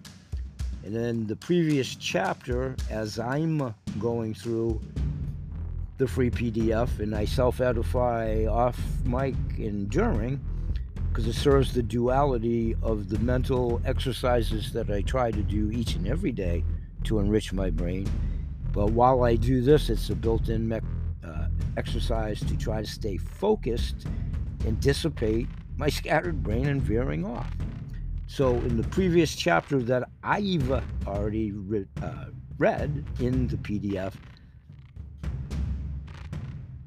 And 0.84 0.96
then 0.96 1.28
the 1.28 1.36
previous 1.36 1.94
chapter, 1.94 2.76
as 2.90 3.20
I'm 3.20 3.72
going 4.00 4.34
through 4.34 4.82
the 6.00 6.08
free 6.08 6.32
PDF 6.32 6.98
and 6.98 7.14
I 7.14 7.26
self 7.26 7.62
edify 7.62 8.48
off 8.50 8.82
mic 9.06 9.36
and 9.60 9.88
during, 9.92 10.42
because 11.12 11.28
it 11.28 11.36
serves 11.36 11.74
the 11.74 11.84
duality 11.84 12.74
of 12.82 13.10
the 13.10 13.20
mental 13.20 13.82
exercises 13.84 14.72
that 14.72 14.90
I 14.90 15.02
try 15.02 15.30
to 15.30 15.42
do 15.44 15.70
each 15.70 15.96
and 15.96 16.08
every 16.08 16.32
day 16.32 16.64
to 17.04 17.20
enrich 17.20 17.52
my 17.52 17.70
brain. 17.70 18.10
But 18.72 18.92
while 18.92 19.26
I 19.26 19.36
do 19.36 19.62
this, 19.62 19.90
it's 19.90 20.10
a 20.10 20.16
built 20.16 20.48
in 20.48 20.72
uh, 20.72 21.48
exercise 21.76 22.40
to 22.40 22.56
try 22.56 22.82
to 22.82 22.88
stay 22.88 23.18
focused 23.18 24.08
and 24.66 24.80
dissipate 24.80 25.50
my 25.76 25.90
scattered 25.90 26.42
brain 26.42 26.68
and 26.68 26.82
veering 26.82 27.26
off. 27.26 27.52
So, 28.28 28.56
in 28.56 28.78
the 28.78 28.88
previous 28.88 29.36
chapter 29.36 29.80
that 29.80 30.08
I've 30.24 30.72
already 31.06 31.52
re- 31.52 31.88
uh, 32.02 32.28
read 32.58 33.04
in 33.20 33.50
the 33.50 33.58
PDF, 33.58 34.14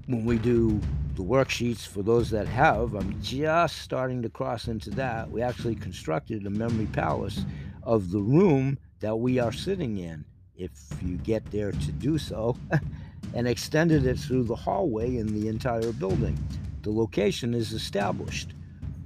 when 0.06 0.24
we 0.24 0.38
do 0.38 0.80
the 1.14 1.22
worksheets 1.22 1.86
for 1.86 2.02
those 2.02 2.30
that 2.30 2.48
have, 2.48 2.94
I'm 2.94 3.20
just 3.22 3.78
starting 3.78 4.22
to 4.22 4.28
cross 4.28 4.68
into 4.68 4.90
that. 4.90 5.30
We 5.30 5.42
actually 5.42 5.76
constructed 5.76 6.46
a 6.46 6.50
memory 6.50 6.86
palace 6.86 7.44
of 7.82 8.10
the 8.10 8.20
room 8.20 8.78
that 9.00 9.16
we 9.16 9.38
are 9.38 9.52
sitting 9.52 9.98
in, 9.98 10.24
if 10.56 10.70
you 11.02 11.16
get 11.18 11.48
there 11.50 11.72
to 11.72 11.92
do 11.92 12.18
so, 12.18 12.56
and 13.34 13.46
extended 13.46 14.06
it 14.06 14.18
through 14.18 14.44
the 14.44 14.56
hallway 14.56 15.16
in 15.16 15.26
the 15.38 15.48
entire 15.48 15.92
building. 15.92 16.36
The 16.82 16.90
location 16.90 17.54
is 17.54 17.72
established. 17.72 18.54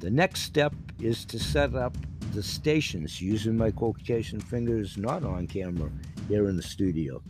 The 0.00 0.10
next 0.10 0.42
step 0.42 0.74
is 1.00 1.24
to 1.26 1.38
set 1.38 1.74
up 1.74 1.96
the 2.32 2.42
stations 2.42 3.20
using 3.20 3.56
my 3.56 3.70
quotation 3.70 4.40
fingers 4.40 4.96
not 4.96 5.24
on 5.24 5.46
camera 5.46 5.90
here 6.28 6.48
in 6.48 6.56
the 6.56 6.62
studio. 6.62 7.22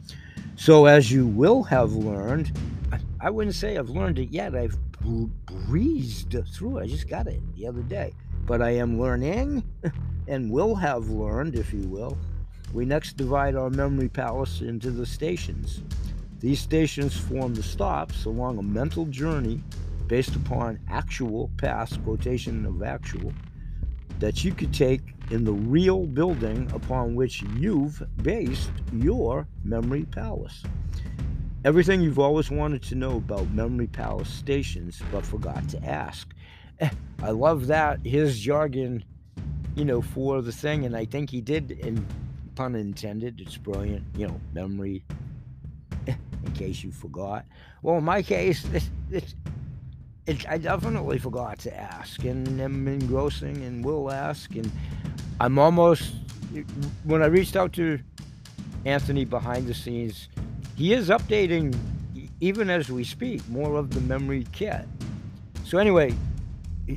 So, 0.57 0.87
as 0.87 1.11
you 1.13 1.27
will 1.27 1.63
have 1.65 1.93
learned, 1.93 2.53
I 3.21 3.31
wouldn't 3.31 3.57
say 3.57 3.77
I've 3.77 3.91
learned 3.91 4.19
it 4.19 4.31
yet. 4.31 4.55
I've 4.55 4.79
breezed 5.01 6.37
through 6.53 6.79
it. 6.79 6.83
I 6.85 6.87
just 6.87 7.09
got 7.09 7.27
it 7.27 7.41
the 7.57 7.67
other 7.67 7.83
day. 7.83 8.15
But 8.47 8.63
I 8.63 8.71
am 8.71 9.01
learning 9.01 9.65
and 10.29 10.51
will 10.51 10.75
have 10.77 11.09
learned, 11.09 11.57
if 11.57 11.73
you 11.73 11.83
will. 11.89 12.17
We 12.73 12.85
next 12.85 13.17
divide 13.17 13.57
our 13.57 13.71
memory 13.71 14.09
palace 14.09 14.61
into 14.61 14.91
the 14.91 15.07
stations. 15.07 15.83
These 16.39 16.61
stations 16.61 17.17
form 17.17 17.55
the 17.55 17.63
stops 17.63 18.25
along 18.25 18.59
a 18.59 18.63
mental 18.63 19.07
journey 19.07 19.63
based 20.07 20.37
upon 20.37 20.79
actual 20.89 21.51
past 21.57 22.03
quotation 22.05 22.65
of 22.65 22.83
actual 22.83 23.33
that 24.21 24.45
you 24.45 24.53
could 24.53 24.73
take 24.73 25.01
in 25.31 25.45
the 25.45 25.53
real 25.53 26.07
building 26.07 26.71
upon 26.73 27.15
which 27.15 27.43
you've 27.57 28.03
based 28.23 28.71
your 28.93 29.47
memory 29.65 30.05
palace. 30.05 30.63
Everything 31.69 32.01
you've 32.01 32.19
always 32.19 32.51
wanted 32.51 32.83
to 32.85 32.95
know 32.95 33.19
about 33.19 33.51
memory 33.51 33.89
palace 33.89 34.31
stations 34.31 35.03
but 35.13 35.23
forgot 35.23 35.69
to 35.69 35.85
ask. 35.85 36.33
Eh, 36.81 36.89
I 37.23 37.29
love 37.29 37.67
that 37.67 38.01
his 38.07 38.41
jargon, 38.41 39.05
you 39.75 39.85
know, 39.85 40.01
for 40.01 40.41
the 40.41 40.51
thing, 40.51 40.87
and 40.87 40.97
I 40.97 41.05
think 41.05 41.29
he 41.29 41.43
did, 41.43 41.73
in 41.73 42.07
pun 42.55 42.75
intended. 42.75 43.43
It's 43.43 43.59
brilliant, 43.59 44.03
you 44.17 44.29
know, 44.29 44.41
memory. 44.55 45.05
Eh, 46.07 46.15
in 46.47 46.53
case 46.53 46.83
you 46.83 46.91
forgot. 46.91 47.45
Well, 47.83 47.99
in 47.99 48.05
my 48.05 48.23
case, 48.23 48.63
this, 48.63 48.89
this 49.11 49.35
it, 50.25 50.49
I 50.49 50.57
definitely 50.57 51.19
forgot 51.19 51.59
to 51.59 51.77
ask, 51.79 52.25
and 52.25 52.59
I'm 52.63 52.89
engrossing, 52.89 53.63
and 53.63 53.85
will 53.85 54.11
ask, 54.11 54.55
and 54.55 54.73
I'm 55.39 55.59
almost. 55.59 56.15
When 57.05 57.23
I 57.23 57.27
reached 57.27 57.57
out 57.57 57.75
to 57.75 57.99
Anthony 58.87 59.27
behind 59.27 59.67
the 59.67 59.75
scenes, 59.75 60.31
he 60.79 60.93
is 60.93 61.09
updating, 61.09 61.77
even 62.41 62.71
as 62.71 62.89
we 62.89 63.03
speak, 63.03 63.47
more 63.49 63.75
of 63.75 63.91
the 63.91 64.01
memory 64.03 64.47
kit. 64.53 64.87
So 65.65 65.79
anyway, 65.79 66.15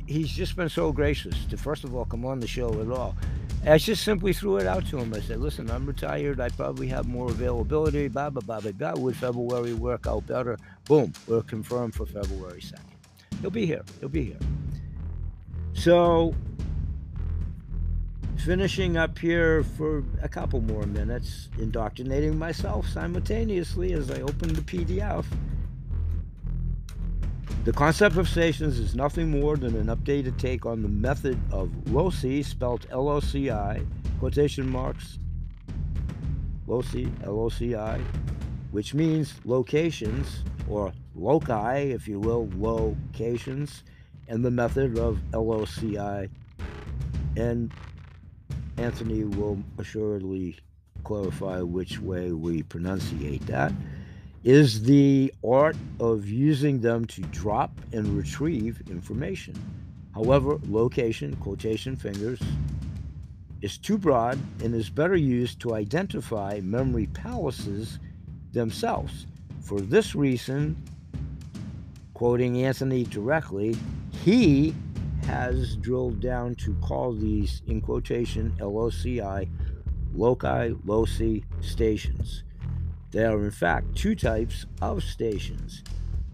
he's 0.06 0.30
just 0.30 0.54
been 0.54 0.68
so 0.68 0.92
gracious 0.92 1.34
to 1.46 1.56
first 1.56 1.82
of 1.82 1.92
all 1.92 2.04
come 2.04 2.24
on 2.24 2.38
the 2.38 2.46
show 2.46 2.80
at 2.80 2.88
all. 2.96 3.16
I 3.66 3.78
just 3.78 4.04
simply 4.04 4.32
threw 4.32 4.58
it 4.58 4.68
out 4.68 4.86
to 4.86 4.98
him. 4.98 5.12
I 5.12 5.20
said, 5.20 5.40
"Listen, 5.40 5.68
I'm 5.68 5.84
retired. 5.84 6.40
I 6.40 6.48
probably 6.50 6.86
have 6.88 7.08
more 7.08 7.28
availability. 7.28 8.06
Blah 8.06 8.30
blah 8.30 8.42
blah 8.42 8.60
blah 8.60 8.70
blah. 8.72 8.94
Would 8.94 9.16
February 9.16 9.74
work 9.74 10.06
out 10.06 10.28
better? 10.28 10.56
Boom, 10.84 11.12
we're 11.26 11.42
confirmed 11.42 11.94
for 11.94 12.06
February 12.06 12.60
2nd. 12.60 12.78
He'll 13.40 13.50
be 13.50 13.66
here. 13.66 13.82
He'll 13.98 14.08
be 14.08 14.24
here. 14.24 14.38
So, 15.74 16.34
finishing 18.42 18.96
up 18.96 19.18
here 19.18 19.62
for 19.62 20.02
a 20.20 20.28
couple 20.28 20.60
more 20.60 20.84
minutes, 20.84 21.48
indoctrinating 21.58 22.38
myself 22.38 22.88
simultaneously 22.88 23.92
as 23.92 24.10
I 24.10 24.20
open 24.20 24.52
the 24.52 24.62
PDF. 24.62 25.24
The 27.64 27.72
concept 27.72 28.16
of 28.16 28.28
stations 28.28 28.80
is 28.80 28.96
nothing 28.96 29.30
more 29.30 29.56
than 29.56 29.76
an 29.76 29.86
updated 29.86 30.36
take 30.38 30.66
on 30.66 30.82
the 30.82 30.88
method 30.88 31.38
of 31.52 31.68
LOCI, 31.86 32.44
spelled 32.44 32.86
L 32.90 33.08
O 33.08 33.20
C 33.20 33.50
I, 33.50 33.82
quotation 34.18 34.68
marks, 34.68 35.20
LOCI, 36.66 37.08
L 37.22 37.38
O 37.38 37.48
C 37.48 37.76
I, 37.76 37.98
which 38.72 38.94
means 38.94 39.34
locations 39.44 40.42
or 40.68 40.92
loci, 41.14 41.92
if 41.92 42.08
you 42.08 42.18
will, 42.18 42.48
locations, 42.56 43.84
and 44.26 44.44
the 44.44 44.50
method 44.50 44.98
of 44.98 45.20
LOCI. 45.30 46.28
And 47.36 47.72
Anthony 48.82 49.22
will 49.22 49.62
assuredly 49.78 50.56
clarify 51.04 51.60
which 51.60 52.00
way 52.00 52.32
we 52.32 52.64
pronunciate 52.64 53.46
that. 53.46 53.72
Is 54.42 54.82
the 54.82 55.32
art 55.48 55.76
of 56.00 56.28
using 56.28 56.80
them 56.80 57.04
to 57.06 57.20
drop 57.22 57.70
and 57.92 58.16
retrieve 58.16 58.82
information. 58.90 59.54
However, 60.12 60.58
location, 60.68 61.36
quotation 61.36 61.94
fingers, 61.94 62.40
is 63.60 63.78
too 63.78 63.96
broad 63.96 64.36
and 64.64 64.74
is 64.74 64.90
better 64.90 65.14
used 65.14 65.60
to 65.60 65.74
identify 65.74 66.58
memory 66.60 67.06
palaces 67.06 68.00
themselves. 68.52 69.26
For 69.60 69.80
this 69.80 70.16
reason, 70.16 70.76
quoting 72.14 72.64
Anthony 72.64 73.04
directly, 73.04 73.76
he 74.24 74.74
has 75.24 75.76
drilled 75.76 76.20
down 76.20 76.54
to 76.56 76.74
call 76.74 77.12
these, 77.12 77.62
in 77.66 77.80
quotation, 77.80 78.52
LOCI, 78.58 79.48
loci 80.14 80.74
loci 80.84 81.44
stations. 81.60 82.44
There 83.10 83.30
are, 83.30 83.44
in 83.44 83.50
fact, 83.50 83.94
two 83.94 84.14
types 84.14 84.66
of 84.80 85.02
stations 85.02 85.82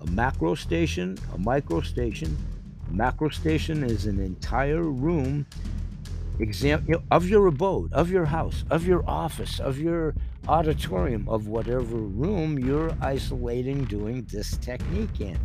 a 0.00 0.06
macro 0.10 0.54
station, 0.54 1.18
a 1.34 1.38
micro 1.38 1.80
station. 1.80 2.36
A 2.88 2.94
macro 2.94 3.28
station 3.28 3.82
is 3.82 4.06
an 4.06 4.20
entire 4.20 4.84
room 4.84 5.44
exam- 6.38 6.86
of 7.10 7.28
your 7.28 7.46
abode, 7.46 7.92
of 7.92 8.10
your 8.10 8.26
house, 8.26 8.64
of 8.70 8.86
your 8.86 9.08
office, 9.08 9.58
of 9.58 9.78
your 9.78 10.14
auditorium, 10.46 11.28
of 11.28 11.48
whatever 11.48 11.96
room 11.96 12.58
you're 12.58 12.96
isolating 13.00 13.84
doing 13.84 14.24
this 14.30 14.56
technique 14.58 15.20
in 15.20 15.38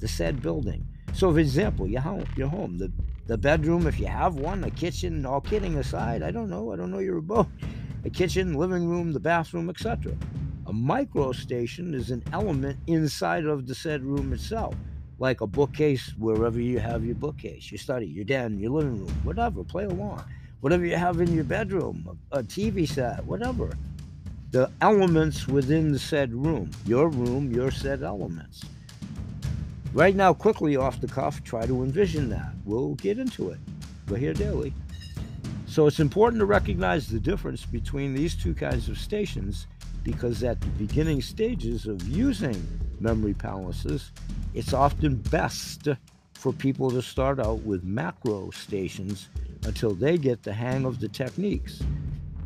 the 0.00 0.08
said 0.08 0.40
building. 0.42 0.86
So, 1.14 1.32
for 1.32 1.38
example, 1.38 1.86
your 1.86 2.00
home, 2.00 2.26
your 2.36 2.48
home, 2.48 2.78
the 2.78 2.92
the 3.28 3.36
bedroom, 3.36 3.86
if 3.86 4.00
you 4.00 4.06
have 4.06 4.36
one, 4.36 4.64
a 4.64 4.70
kitchen, 4.70 5.26
all 5.26 5.42
kidding 5.42 5.76
aside, 5.76 6.22
I 6.22 6.30
don't 6.30 6.48
know, 6.48 6.72
I 6.72 6.76
don't 6.76 6.90
know 6.90 6.98
your 6.98 7.18
abode, 7.18 7.46
a 8.04 8.08
kitchen, 8.08 8.54
living 8.54 8.88
room, 8.88 9.12
the 9.12 9.20
bathroom, 9.20 9.68
etc. 9.68 10.14
A 10.66 10.72
micro 10.72 11.32
station 11.32 11.92
is 11.92 12.10
an 12.10 12.22
element 12.32 12.78
inside 12.86 13.44
of 13.44 13.66
the 13.66 13.74
said 13.74 14.02
room 14.02 14.32
itself, 14.32 14.74
like 15.18 15.42
a 15.42 15.46
bookcase 15.46 16.14
wherever 16.16 16.58
you 16.58 16.78
have 16.78 17.04
your 17.04 17.16
bookcase, 17.16 17.70
your 17.70 17.78
study, 17.78 18.06
your 18.06 18.24
den, 18.24 18.58
your 18.58 18.70
living 18.70 18.98
room, 18.98 19.14
whatever, 19.24 19.62
play 19.62 19.84
along. 19.84 20.24
Whatever 20.60 20.86
you 20.86 20.96
have 20.96 21.20
in 21.20 21.34
your 21.34 21.44
bedroom, 21.44 22.18
a, 22.32 22.38
a 22.38 22.42
TV 22.42 22.88
set, 22.88 23.22
whatever. 23.26 23.70
The 24.52 24.70
elements 24.80 25.46
within 25.46 25.92
the 25.92 25.98
said 25.98 26.32
room, 26.32 26.70
your 26.86 27.10
room, 27.10 27.52
your 27.52 27.70
said 27.70 28.02
elements. 28.02 28.64
Right 29.94 30.14
now, 30.14 30.34
quickly 30.34 30.76
off 30.76 31.00
the 31.00 31.08
cuff, 31.08 31.42
try 31.42 31.64
to 31.64 31.82
envision 31.82 32.28
that. 32.28 32.52
We'll 32.64 32.94
get 32.96 33.18
into 33.18 33.50
it. 33.50 33.58
We're 34.08 34.18
here 34.18 34.34
daily. 34.34 34.74
So 35.66 35.86
it's 35.86 36.00
important 36.00 36.40
to 36.40 36.46
recognize 36.46 37.08
the 37.08 37.18
difference 37.18 37.64
between 37.64 38.14
these 38.14 38.34
two 38.34 38.54
kinds 38.54 38.88
of 38.88 38.98
stations 38.98 39.66
because 40.04 40.42
at 40.42 40.60
the 40.60 40.68
beginning 40.68 41.22
stages 41.22 41.86
of 41.86 42.06
using 42.06 42.66
memory 43.00 43.34
palaces, 43.34 44.12
it's 44.54 44.72
often 44.72 45.16
best 45.16 45.88
for 46.34 46.52
people 46.52 46.90
to 46.90 47.02
start 47.02 47.40
out 47.40 47.60
with 47.62 47.82
macro 47.82 48.50
stations 48.50 49.28
until 49.64 49.94
they 49.94 50.18
get 50.18 50.42
the 50.42 50.52
hang 50.52 50.84
of 50.84 51.00
the 51.00 51.08
techniques. 51.08 51.82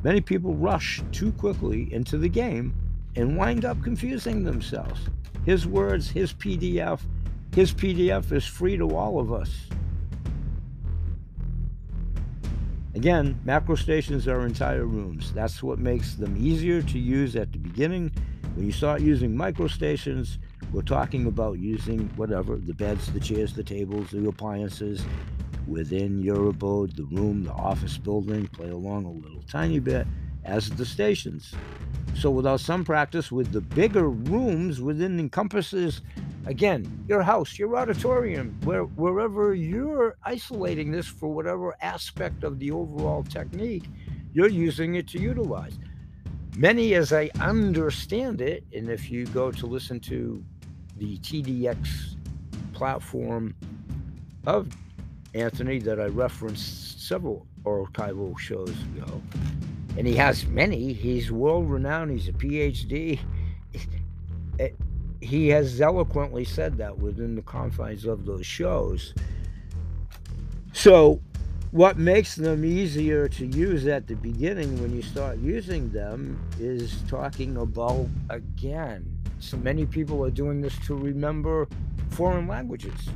Many 0.02 0.20
people 0.20 0.54
rush 0.54 1.02
too 1.12 1.32
quickly 1.32 1.92
into 1.92 2.18
the 2.18 2.28
game 2.28 2.74
and 3.16 3.36
wind 3.36 3.64
up 3.64 3.82
confusing 3.82 4.44
themselves. 4.44 5.00
His 5.44 5.66
words, 5.66 6.08
his 6.08 6.32
PDF, 6.32 7.00
his 7.54 7.72
PDF 7.72 8.32
is 8.32 8.46
free 8.46 8.76
to 8.76 8.96
all 8.96 9.20
of 9.20 9.32
us. 9.32 9.68
Again, 12.94 13.40
macro 13.44 13.74
stations 13.74 14.28
are 14.28 14.46
entire 14.46 14.86
rooms. 14.86 15.32
That's 15.32 15.62
what 15.62 15.78
makes 15.78 16.14
them 16.14 16.36
easier 16.38 16.82
to 16.82 16.98
use 16.98 17.36
at 17.36 17.52
the 17.52 17.58
beginning. 17.58 18.12
When 18.54 18.66
you 18.66 18.72
start 18.72 19.00
using 19.00 19.34
micro 19.34 19.66
stations, 19.66 20.38
we're 20.72 20.82
talking 20.82 21.26
about 21.26 21.58
using 21.58 22.10
whatever 22.16 22.56
the 22.56 22.74
beds, 22.74 23.10
the 23.12 23.20
chairs, 23.20 23.54
the 23.54 23.62
tables, 23.62 24.10
the 24.10 24.26
appliances 24.28 25.04
within 25.66 26.22
your 26.22 26.48
abode, 26.48 26.96
the 26.96 27.04
room, 27.04 27.44
the 27.44 27.52
office 27.52 27.96
building, 27.96 28.46
play 28.48 28.70
along 28.70 29.04
a 29.04 29.10
little 29.10 29.42
tiny 29.42 29.78
bit 29.78 30.06
as 30.44 30.68
the 30.70 30.84
stations. 30.84 31.54
So, 32.14 32.30
without 32.30 32.60
some 32.60 32.84
practice 32.84 33.32
with 33.32 33.52
the 33.52 33.60
bigger 33.60 34.08
rooms 34.08 34.80
within 34.80 35.18
encompasses 35.18 36.02
Again, 36.46 37.04
your 37.08 37.22
house, 37.22 37.58
your 37.58 37.76
auditorium, 37.76 38.58
where, 38.64 38.82
wherever 38.82 39.54
you're 39.54 40.16
isolating 40.24 40.90
this 40.90 41.06
for 41.06 41.32
whatever 41.32 41.76
aspect 41.80 42.42
of 42.42 42.58
the 42.58 42.72
overall 42.72 43.22
technique, 43.22 43.84
you're 44.32 44.48
using 44.48 44.96
it 44.96 45.06
to 45.08 45.20
utilize. 45.20 45.78
Many, 46.56 46.94
as 46.94 47.12
I 47.12 47.30
understand 47.40 48.40
it, 48.40 48.64
and 48.74 48.90
if 48.90 49.10
you 49.10 49.26
go 49.26 49.52
to 49.52 49.66
listen 49.66 50.00
to 50.00 50.44
the 50.96 51.16
TEDx 51.18 52.16
platform 52.72 53.54
of 54.46 54.68
Anthony 55.34 55.78
that 55.78 56.00
I 56.00 56.06
referenced 56.06 57.06
several 57.06 57.46
archival 57.62 58.36
shows 58.36 58.74
ago, 58.96 59.22
and 59.96 60.06
he 60.06 60.16
has 60.16 60.46
many, 60.46 60.92
he's 60.92 61.30
world 61.30 61.70
renowned, 61.70 62.10
he's 62.10 62.28
a 62.28 62.32
PhD 62.32 63.20
eh, 64.58 64.70
he 65.22 65.48
has 65.48 65.80
eloquently 65.80 66.44
said 66.44 66.76
that 66.78 66.98
within 66.98 67.36
the 67.36 67.42
confines 67.42 68.04
of 68.04 68.26
those 68.26 68.44
shows. 68.44 69.14
So, 70.72 71.20
what 71.70 71.96
makes 71.96 72.34
them 72.34 72.64
easier 72.64 73.28
to 73.28 73.46
use 73.46 73.86
at 73.86 74.06
the 74.06 74.14
beginning 74.14 74.80
when 74.82 74.94
you 74.94 75.00
start 75.00 75.38
using 75.38 75.90
them 75.90 76.38
is 76.60 77.02
talking 77.08 77.56
about, 77.56 78.08
again, 78.28 79.06
so 79.38 79.56
many 79.56 79.86
people 79.86 80.24
are 80.24 80.30
doing 80.30 80.60
this 80.60 80.76
to 80.86 80.94
remember 80.94 81.68
foreign 82.10 82.46
languages, 82.46 83.08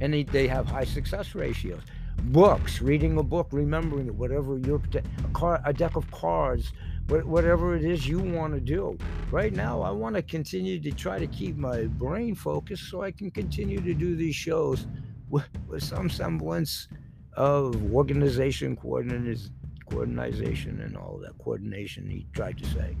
and 0.00 0.12
they, 0.12 0.24
they 0.24 0.48
have 0.48 0.66
high 0.66 0.84
success 0.84 1.34
ratios. 1.34 1.82
Books, 2.24 2.82
reading 2.82 3.16
a 3.18 3.22
book, 3.22 3.48
remembering 3.52 4.06
it, 4.06 4.14
whatever 4.14 4.58
your 4.58 4.80
a, 4.94 5.28
car, 5.32 5.60
a 5.64 5.72
deck 5.72 5.94
of 5.94 6.10
cards, 6.10 6.72
whatever 7.10 7.74
it 7.74 7.84
is 7.84 8.06
you 8.06 8.20
want 8.20 8.54
to 8.54 8.60
do. 8.60 8.96
Right 9.30 9.52
now, 9.52 9.82
I 9.82 9.90
want 9.90 10.14
to 10.14 10.22
continue 10.22 10.80
to 10.80 10.90
try 10.92 11.18
to 11.18 11.26
keep 11.26 11.56
my 11.56 11.84
brain 11.84 12.34
focused 12.34 12.88
so 12.88 13.02
I 13.02 13.10
can 13.10 13.30
continue 13.30 13.80
to 13.80 13.94
do 13.94 14.14
these 14.14 14.34
shows 14.34 14.86
with, 15.28 15.48
with 15.66 15.82
some 15.82 16.08
semblance 16.08 16.88
of 17.34 17.92
organization, 17.92 18.76
coordination, 18.76 19.50
coordination, 19.90 20.80
and 20.80 20.96
all 20.96 21.18
that 21.22 21.36
coordination 21.38 22.08
he 22.08 22.26
tried 22.32 22.58
to 22.58 22.66
say. 22.66 22.96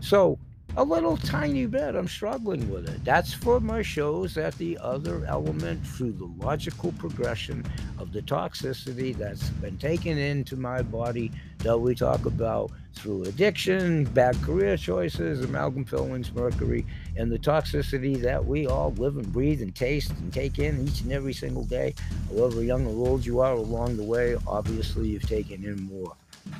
So 0.00 0.38
a 0.76 0.82
little 0.82 1.18
tiny 1.18 1.66
bit. 1.66 1.94
I'm 1.94 2.08
struggling 2.08 2.70
with 2.70 2.88
it. 2.88 3.04
That's 3.04 3.34
for 3.34 3.60
my 3.60 3.82
shows 3.82 4.34
that 4.34 4.56
the 4.56 4.78
other 4.80 5.24
element 5.26 5.86
through 5.86 6.12
the 6.12 6.30
logical 6.44 6.92
progression 6.92 7.64
of 7.98 8.12
the 8.12 8.22
toxicity 8.22 9.14
that's 9.14 9.50
been 9.50 9.76
taken 9.76 10.16
into 10.16 10.56
my 10.56 10.80
body 10.80 11.30
that 11.58 11.78
we 11.78 11.94
talk 11.94 12.24
about 12.24 12.70
through 12.94 13.24
addiction, 13.24 14.04
bad 14.04 14.40
career 14.42 14.76
choices, 14.76 15.44
amalgam 15.44 15.84
fillings, 15.84 16.32
mercury, 16.32 16.86
and 17.16 17.30
the 17.30 17.38
toxicity 17.38 18.18
that 18.20 18.44
we 18.44 18.66
all 18.66 18.92
live 18.92 19.18
and 19.18 19.30
breathe 19.30 19.60
and 19.60 19.74
taste 19.74 20.10
and 20.10 20.32
take 20.32 20.58
in 20.58 20.86
each 20.88 21.02
and 21.02 21.12
every 21.12 21.34
single 21.34 21.64
day. 21.64 21.94
However 22.30 22.62
young 22.62 22.86
or 22.86 23.08
old 23.08 23.26
you 23.26 23.40
are 23.40 23.54
along 23.54 23.98
the 23.98 24.04
way, 24.04 24.36
obviously 24.46 25.08
you've 25.08 25.28
taken 25.28 25.64
in 25.64 25.82
more 25.82 26.14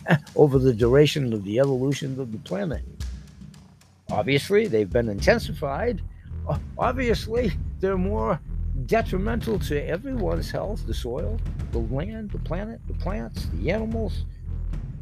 over 0.36 0.58
the 0.58 0.74
duration 0.74 1.32
of 1.32 1.44
the 1.44 1.58
evolution 1.58 2.20
of 2.20 2.30
the 2.30 2.38
planet. 2.38 2.84
Obviously, 4.12 4.66
they've 4.66 4.90
been 4.90 5.08
intensified. 5.08 6.02
Obviously, 6.76 7.50
they're 7.80 7.96
more 7.96 8.38
detrimental 8.84 9.58
to 9.58 9.82
everyone's 9.88 10.50
health 10.50 10.86
the 10.86 10.92
soil, 10.92 11.40
the 11.70 11.78
land, 11.78 12.30
the 12.30 12.38
planet, 12.38 12.78
the 12.86 12.94
plants, 12.94 13.48
the 13.54 13.70
animals. 13.70 14.26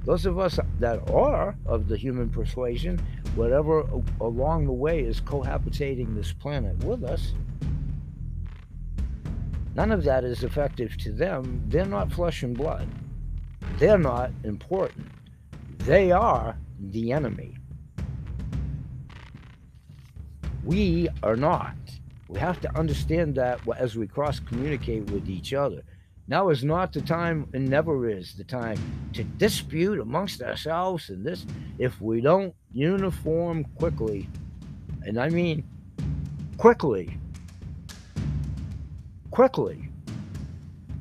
Those 0.04 0.26
of 0.26 0.38
us 0.38 0.60
that 0.78 1.10
are 1.10 1.56
of 1.66 1.88
the 1.88 1.96
human 1.96 2.30
persuasion, 2.30 3.00
whatever 3.34 3.84
along 4.20 4.66
the 4.66 4.72
way 4.72 5.00
is 5.00 5.20
cohabitating 5.20 6.14
this 6.14 6.32
planet 6.32 6.76
with 6.84 7.02
us, 7.02 7.34
none 9.74 9.90
of 9.90 10.04
that 10.04 10.22
is 10.22 10.44
effective 10.44 10.96
to 10.98 11.10
them. 11.10 11.64
They're 11.66 11.84
not 11.84 12.12
flesh 12.12 12.44
and 12.44 12.56
blood. 12.56 12.86
They're 13.78 13.98
not 13.98 14.30
important. 14.44 15.08
They 15.78 16.12
are 16.12 16.56
the 16.78 17.10
enemy. 17.10 17.59
We 20.64 21.08
are 21.22 21.36
not. 21.36 21.74
We 22.28 22.38
have 22.38 22.60
to 22.60 22.78
understand 22.78 23.34
that 23.36 23.60
as 23.76 23.96
we 23.96 24.06
cross 24.06 24.38
communicate 24.38 25.10
with 25.10 25.28
each 25.28 25.52
other. 25.52 25.82
Now 26.28 26.50
is 26.50 26.62
not 26.62 26.92
the 26.92 27.00
time, 27.00 27.48
and 27.54 27.68
never 27.68 28.08
is 28.08 28.34
the 28.34 28.44
time, 28.44 28.78
to 29.14 29.24
dispute 29.24 29.98
amongst 29.98 30.42
ourselves. 30.42 31.10
And 31.10 31.26
this, 31.26 31.44
if 31.78 32.00
we 32.00 32.20
don't 32.20 32.54
uniform 32.70 33.64
quickly, 33.76 34.28
and 35.02 35.18
I 35.18 35.28
mean 35.28 35.64
quickly, 36.56 37.18
quickly, 39.32 39.89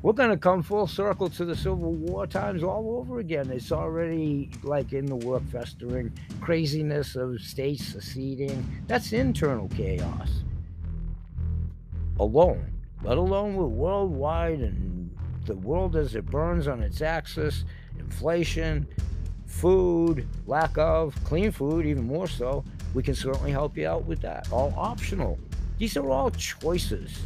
we're 0.02 0.12
going 0.12 0.30
to 0.30 0.36
come 0.36 0.62
full 0.62 0.86
circle 0.86 1.28
to 1.30 1.44
the 1.44 1.54
Civil 1.54 1.92
War 1.92 2.26
times 2.26 2.62
all 2.62 2.98
over 2.98 3.18
again. 3.18 3.50
It's 3.50 3.72
already 3.72 4.50
like 4.62 4.92
in 4.92 5.06
the 5.06 5.16
work 5.16 5.42
festering 5.50 6.12
craziness 6.40 7.16
of 7.16 7.40
states 7.40 7.86
seceding. 7.86 8.82
That's 8.86 9.12
internal 9.12 9.68
chaos 9.68 10.42
alone, 12.20 12.70
let 13.02 13.16
alone 13.16 13.56
with 13.56 13.70
worldwide 13.72 14.60
and 14.60 15.10
the 15.46 15.56
world 15.56 15.96
as 15.96 16.14
it 16.14 16.26
burns 16.26 16.68
on 16.68 16.82
its 16.82 17.00
axis, 17.00 17.64
inflation, 17.98 18.86
food, 19.46 20.28
lack 20.46 20.76
of 20.76 21.14
clean 21.24 21.50
food, 21.50 21.86
even 21.86 22.04
more 22.04 22.28
so. 22.28 22.62
We 22.94 23.02
can 23.02 23.14
certainly 23.14 23.50
help 23.50 23.76
you 23.76 23.88
out 23.88 24.04
with 24.04 24.20
that. 24.20 24.50
All 24.52 24.72
optional. 24.76 25.38
These 25.78 25.96
are 25.96 26.10
all 26.10 26.30
choices. 26.30 27.18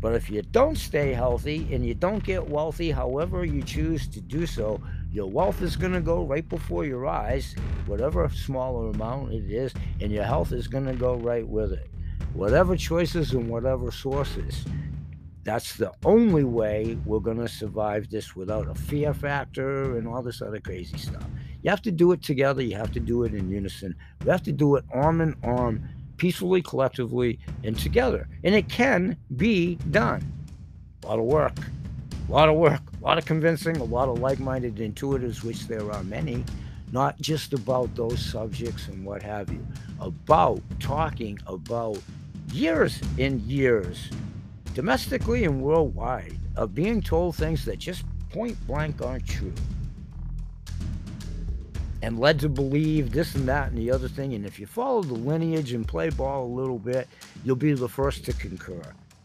But 0.00 0.14
if 0.14 0.30
you 0.30 0.42
don't 0.42 0.76
stay 0.76 1.12
healthy 1.12 1.68
and 1.72 1.84
you 1.84 1.94
don't 1.94 2.22
get 2.22 2.48
wealthy, 2.48 2.90
however 2.90 3.44
you 3.44 3.62
choose 3.62 4.06
to 4.08 4.20
do 4.20 4.46
so, 4.46 4.80
your 5.10 5.26
wealth 5.26 5.60
is 5.62 5.76
going 5.76 5.92
to 5.92 6.00
go 6.00 6.24
right 6.24 6.48
before 6.48 6.84
your 6.84 7.06
eyes, 7.06 7.56
whatever 7.86 8.28
smaller 8.28 8.90
amount 8.90 9.32
it 9.32 9.50
is, 9.50 9.74
and 10.00 10.12
your 10.12 10.24
health 10.24 10.52
is 10.52 10.68
going 10.68 10.86
to 10.86 10.94
go 10.94 11.14
right 11.14 11.46
with 11.46 11.72
it. 11.72 11.90
Whatever 12.34 12.76
choices 12.76 13.32
and 13.32 13.48
whatever 13.48 13.90
sources, 13.90 14.64
that's 15.42 15.76
the 15.76 15.92
only 16.04 16.44
way 16.44 16.98
we're 17.04 17.20
going 17.20 17.38
to 17.38 17.48
survive 17.48 18.10
this 18.10 18.36
without 18.36 18.68
a 18.68 18.74
fear 18.74 19.14
factor 19.14 19.96
and 19.96 20.06
all 20.06 20.22
this 20.22 20.42
other 20.42 20.60
crazy 20.60 20.98
stuff. 20.98 21.24
You 21.62 21.70
have 21.70 21.82
to 21.82 21.90
do 21.90 22.12
it 22.12 22.22
together. 22.22 22.62
You 22.62 22.76
have 22.76 22.92
to 22.92 23.00
do 23.00 23.24
it 23.24 23.34
in 23.34 23.50
unison. 23.50 23.96
We 24.22 24.30
have 24.30 24.42
to 24.44 24.52
do 24.52 24.76
it 24.76 24.84
arm 24.92 25.20
in 25.20 25.34
arm 25.42 25.88
peacefully, 26.18 26.60
collectively, 26.60 27.38
and 27.64 27.78
together. 27.78 28.28
And 28.44 28.54
it 28.54 28.68
can 28.68 29.16
be 29.36 29.76
done. 29.90 30.30
A 31.02 31.06
lot 31.06 31.18
of 31.18 31.24
work, 31.24 31.56
a 32.28 32.32
lot 32.32 32.48
of 32.48 32.56
work, 32.56 32.80
a 33.00 33.04
lot 33.04 33.18
of 33.18 33.24
convincing, 33.24 33.76
a 33.78 33.84
lot 33.84 34.08
of 34.08 34.18
like 34.18 34.38
minded 34.38 34.76
intuitives, 34.76 35.42
which 35.42 35.66
there 35.68 35.90
are 35.90 36.04
many, 36.04 36.44
not 36.92 37.18
just 37.20 37.52
about 37.52 37.94
those 37.94 38.20
subjects 38.24 38.88
and 38.88 39.04
what 39.04 39.22
have 39.22 39.50
you, 39.50 39.66
about 40.00 40.60
talking 40.80 41.38
about 41.46 41.98
years 42.52 43.00
and 43.18 43.40
years, 43.42 44.10
domestically 44.74 45.44
and 45.44 45.62
worldwide, 45.62 46.36
of 46.56 46.74
being 46.74 47.00
told 47.00 47.36
things 47.36 47.64
that 47.64 47.78
just 47.78 48.04
point 48.30 48.58
blank 48.66 49.00
aren't 49.00 49.26
true 49.26 49.54
and 52.02 52.18
led 52.18 52.38
to 52.40 52.48
believe 52.48 53.10
this 53.10 53.34
and 53.34 53.48
that 53.48 53.70
and 53.70 53.78
the 53.78 53.90
other 53.90 54.08
thing. 54.08 54.34
And 54.34 54.46
if 54.46 54.58
you 54.58 54.66
follow 54.66 55.02
the 55.02 55.14
lineage 55.14 55.72
and 55.72 55.86
play 55.86 56.10
ball 56.10 56.44
a 56.44 56.54
little 56.54 56.78
bit, 56.78 57.08
you'll 57.44 57.56
be 57.56 57.72
the 57.72 57.88
first 57.88 58.24
to 58.26 58.32
concur. 58.32 58.82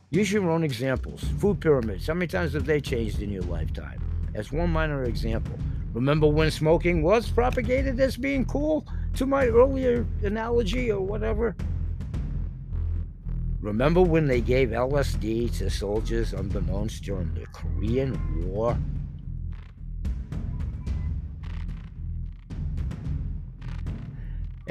Use 0.09 0.31
your 0.31 0.49
own 0.49 0.63
examples. 0.63 1.23
Food 1.39 1.59
pyramids. 1.59 2.07
How 2.07 2.13
many 2.13 2.27
times 2.27 2.53
have 2.53 2.65
they 2.65 2.81
changed 2.81 3.21
in 3.21 3.31
your 3.31 3.43
lifetime? 3.43 4.01
As 4.35 4.51
one 4.51 4.69
minor 4.71 5.03
example. 5.03 5.57
Remember 5.93 6.27
when 6.27 6.49
smoking 6.49 7.03
was 7.03 7.29
propagated 7.29 7.99
as 7.99 8.17
being 8.17 8.45
cool? 8.45 8.85
To 9.15 9.25
my 9.27 9.45
earlier 9.47 10.07
analogy 10.23 10.91
or 10.91 11.01
whatever? 11.01 11.55
Remember 13.61 14.01
when 14.01 14.27
they 14.27 14.41
gave 14.41 14.69
LSD 14.69 15.55
to 15.59 15.69
soldiers 15.69 16.33
unbeknownst 16.33 17.03
during 17.03 17.33
the 17.33 17.45
Korean 17.47 18.45
War? 18.45 18.77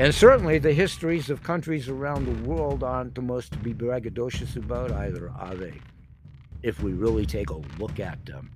And 0.03 0.13
certainly 0.13 0.59
the 0.59 0.73
histories 0.73 1.31
of 1.31 1.45
countries 1.45 1.89
around 1.89 2.25
the 2.27 2.49
world 2.49 2.83
aren't 2.83 3.15
the 3.15 3.23
most 3.23 3.53
to 3.53 3.59
be 3.59 3.73
braggadocious 3.73 4.57
about 4.57 4.91
either, 4.91 5.31
are 5.39 5.55
they? 5.55 5.75
If 6.65 6.83
we 6.83 6.93
really 6.93 7.25
take 7.25 7.51
a 7.51 7.63
look 7.79 8.01
at 8.01 8.27
them. 8.27 8.51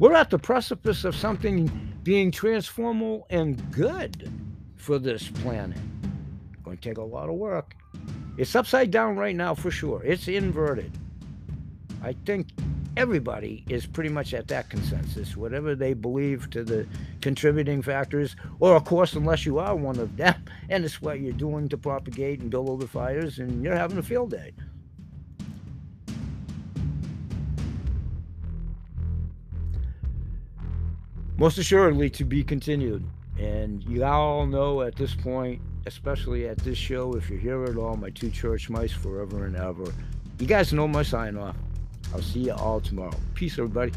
We're 0.00 0.14
at 0.14 0.30
the 0.30 0.38
precipice 0.40 1.04
of 1.04 1.14
something 1.14 1.70
being 2.02 2.32
transformal 2.32 3.22
and 3.30 3.70
good 3.70 4.28
for 4.74 4.98
this 4.98 5.28
planet. 5.28 5.78
Going 6.64 6.78
to 6.78 6.88
take 6.88 6.98
a 6.98 7.04
lot 7.04 7.28
of 7.28 7.36
work. 7.36 7.76
It's 8.36 8.56
upside 8.56 8.90
down 8.90 9.14
right 9.14 9.36
now 9.36 9.54
for 9.54 9.70
sure. 9.70 10.02
It's 10.02 10.26
inverted. 10.26 10.90
I 12.02 12.16
think 12.26 12.48
everybody 12.96 13.64
is 13.68 13.86
pretty 13.86 14.10
much 14.10 14.32
at 14.34 14.48
that 14.48 14.70
consensus, 14.70 15.36
whatever 15.36 15.74
they 15.74 15.92
believe 15.92 16.50
to 16.50 16.64
the 16.64 16.86
contributing 17.20 17.82
factors, 17.82 18.36
or 18.58 18.74
of 18.74 18.84
course, 18.84 19.12
unless 19.14 19.44
you 19.44 19.58
are 19.58 19.76
one 19.76 19.98
of 19.98 20.16
them, 20.16 20.34
and 20.70 20.84
it's 20.84 21.02
what 21.02 21.20
you're 21.20 21.32
doing 21.32 21.68
to 21.68 21.76
propagate 21.76 22.40
and 22.40 22.50
build 22.50 22.68
all 22.68 22.76
the 22.76 22.88
fires, 22.88 23.38
and 23.38 23.62
you're 23.62 23.76
having 23.76 23.98
a 23.98 24.02
field 24.02 24.30
day. 24.30 24.52
Most 31.38 31.58
assuredly 31.58 32.08
to 32.10 32.24
be 32.24 32.42
continued. 32.42 33.04
And 33.38 33.84
you 33.84 34.04
all 34.04 34.46
know 34.46 34.80
at 34.80 34.96
this 34.96 35.14
point, 35.14 35.60
especially 35.84 36.48
at 36.48 36.56
this 36.58 36.78
show, 36.78 37.12
if 37.12 37.28
you're 37.28 37.38
here 37.38 37.64
at 37.64 37.76
all, 37.76 37.94
my 37.94 38.08
two 38.08 38.30
church 38.30 38.70
mice 38.70 38.92
forever 38.92 39.44
and 39.44 39.54
ever. 39.54 39.92
You 40.38 40.46
guys 40.46 40.72
know 40.72 40.88
my 40.88 41.02
sign 41.02 41.36
off. 41.36 41.56
I'll 42.16 42.22
see 42.22 42.44
you 42.44 42.52
all 42.52 42.80
tomorrow. 42.80 43.12
Peace, 43.34 43.58
everybody. 43.58 43.92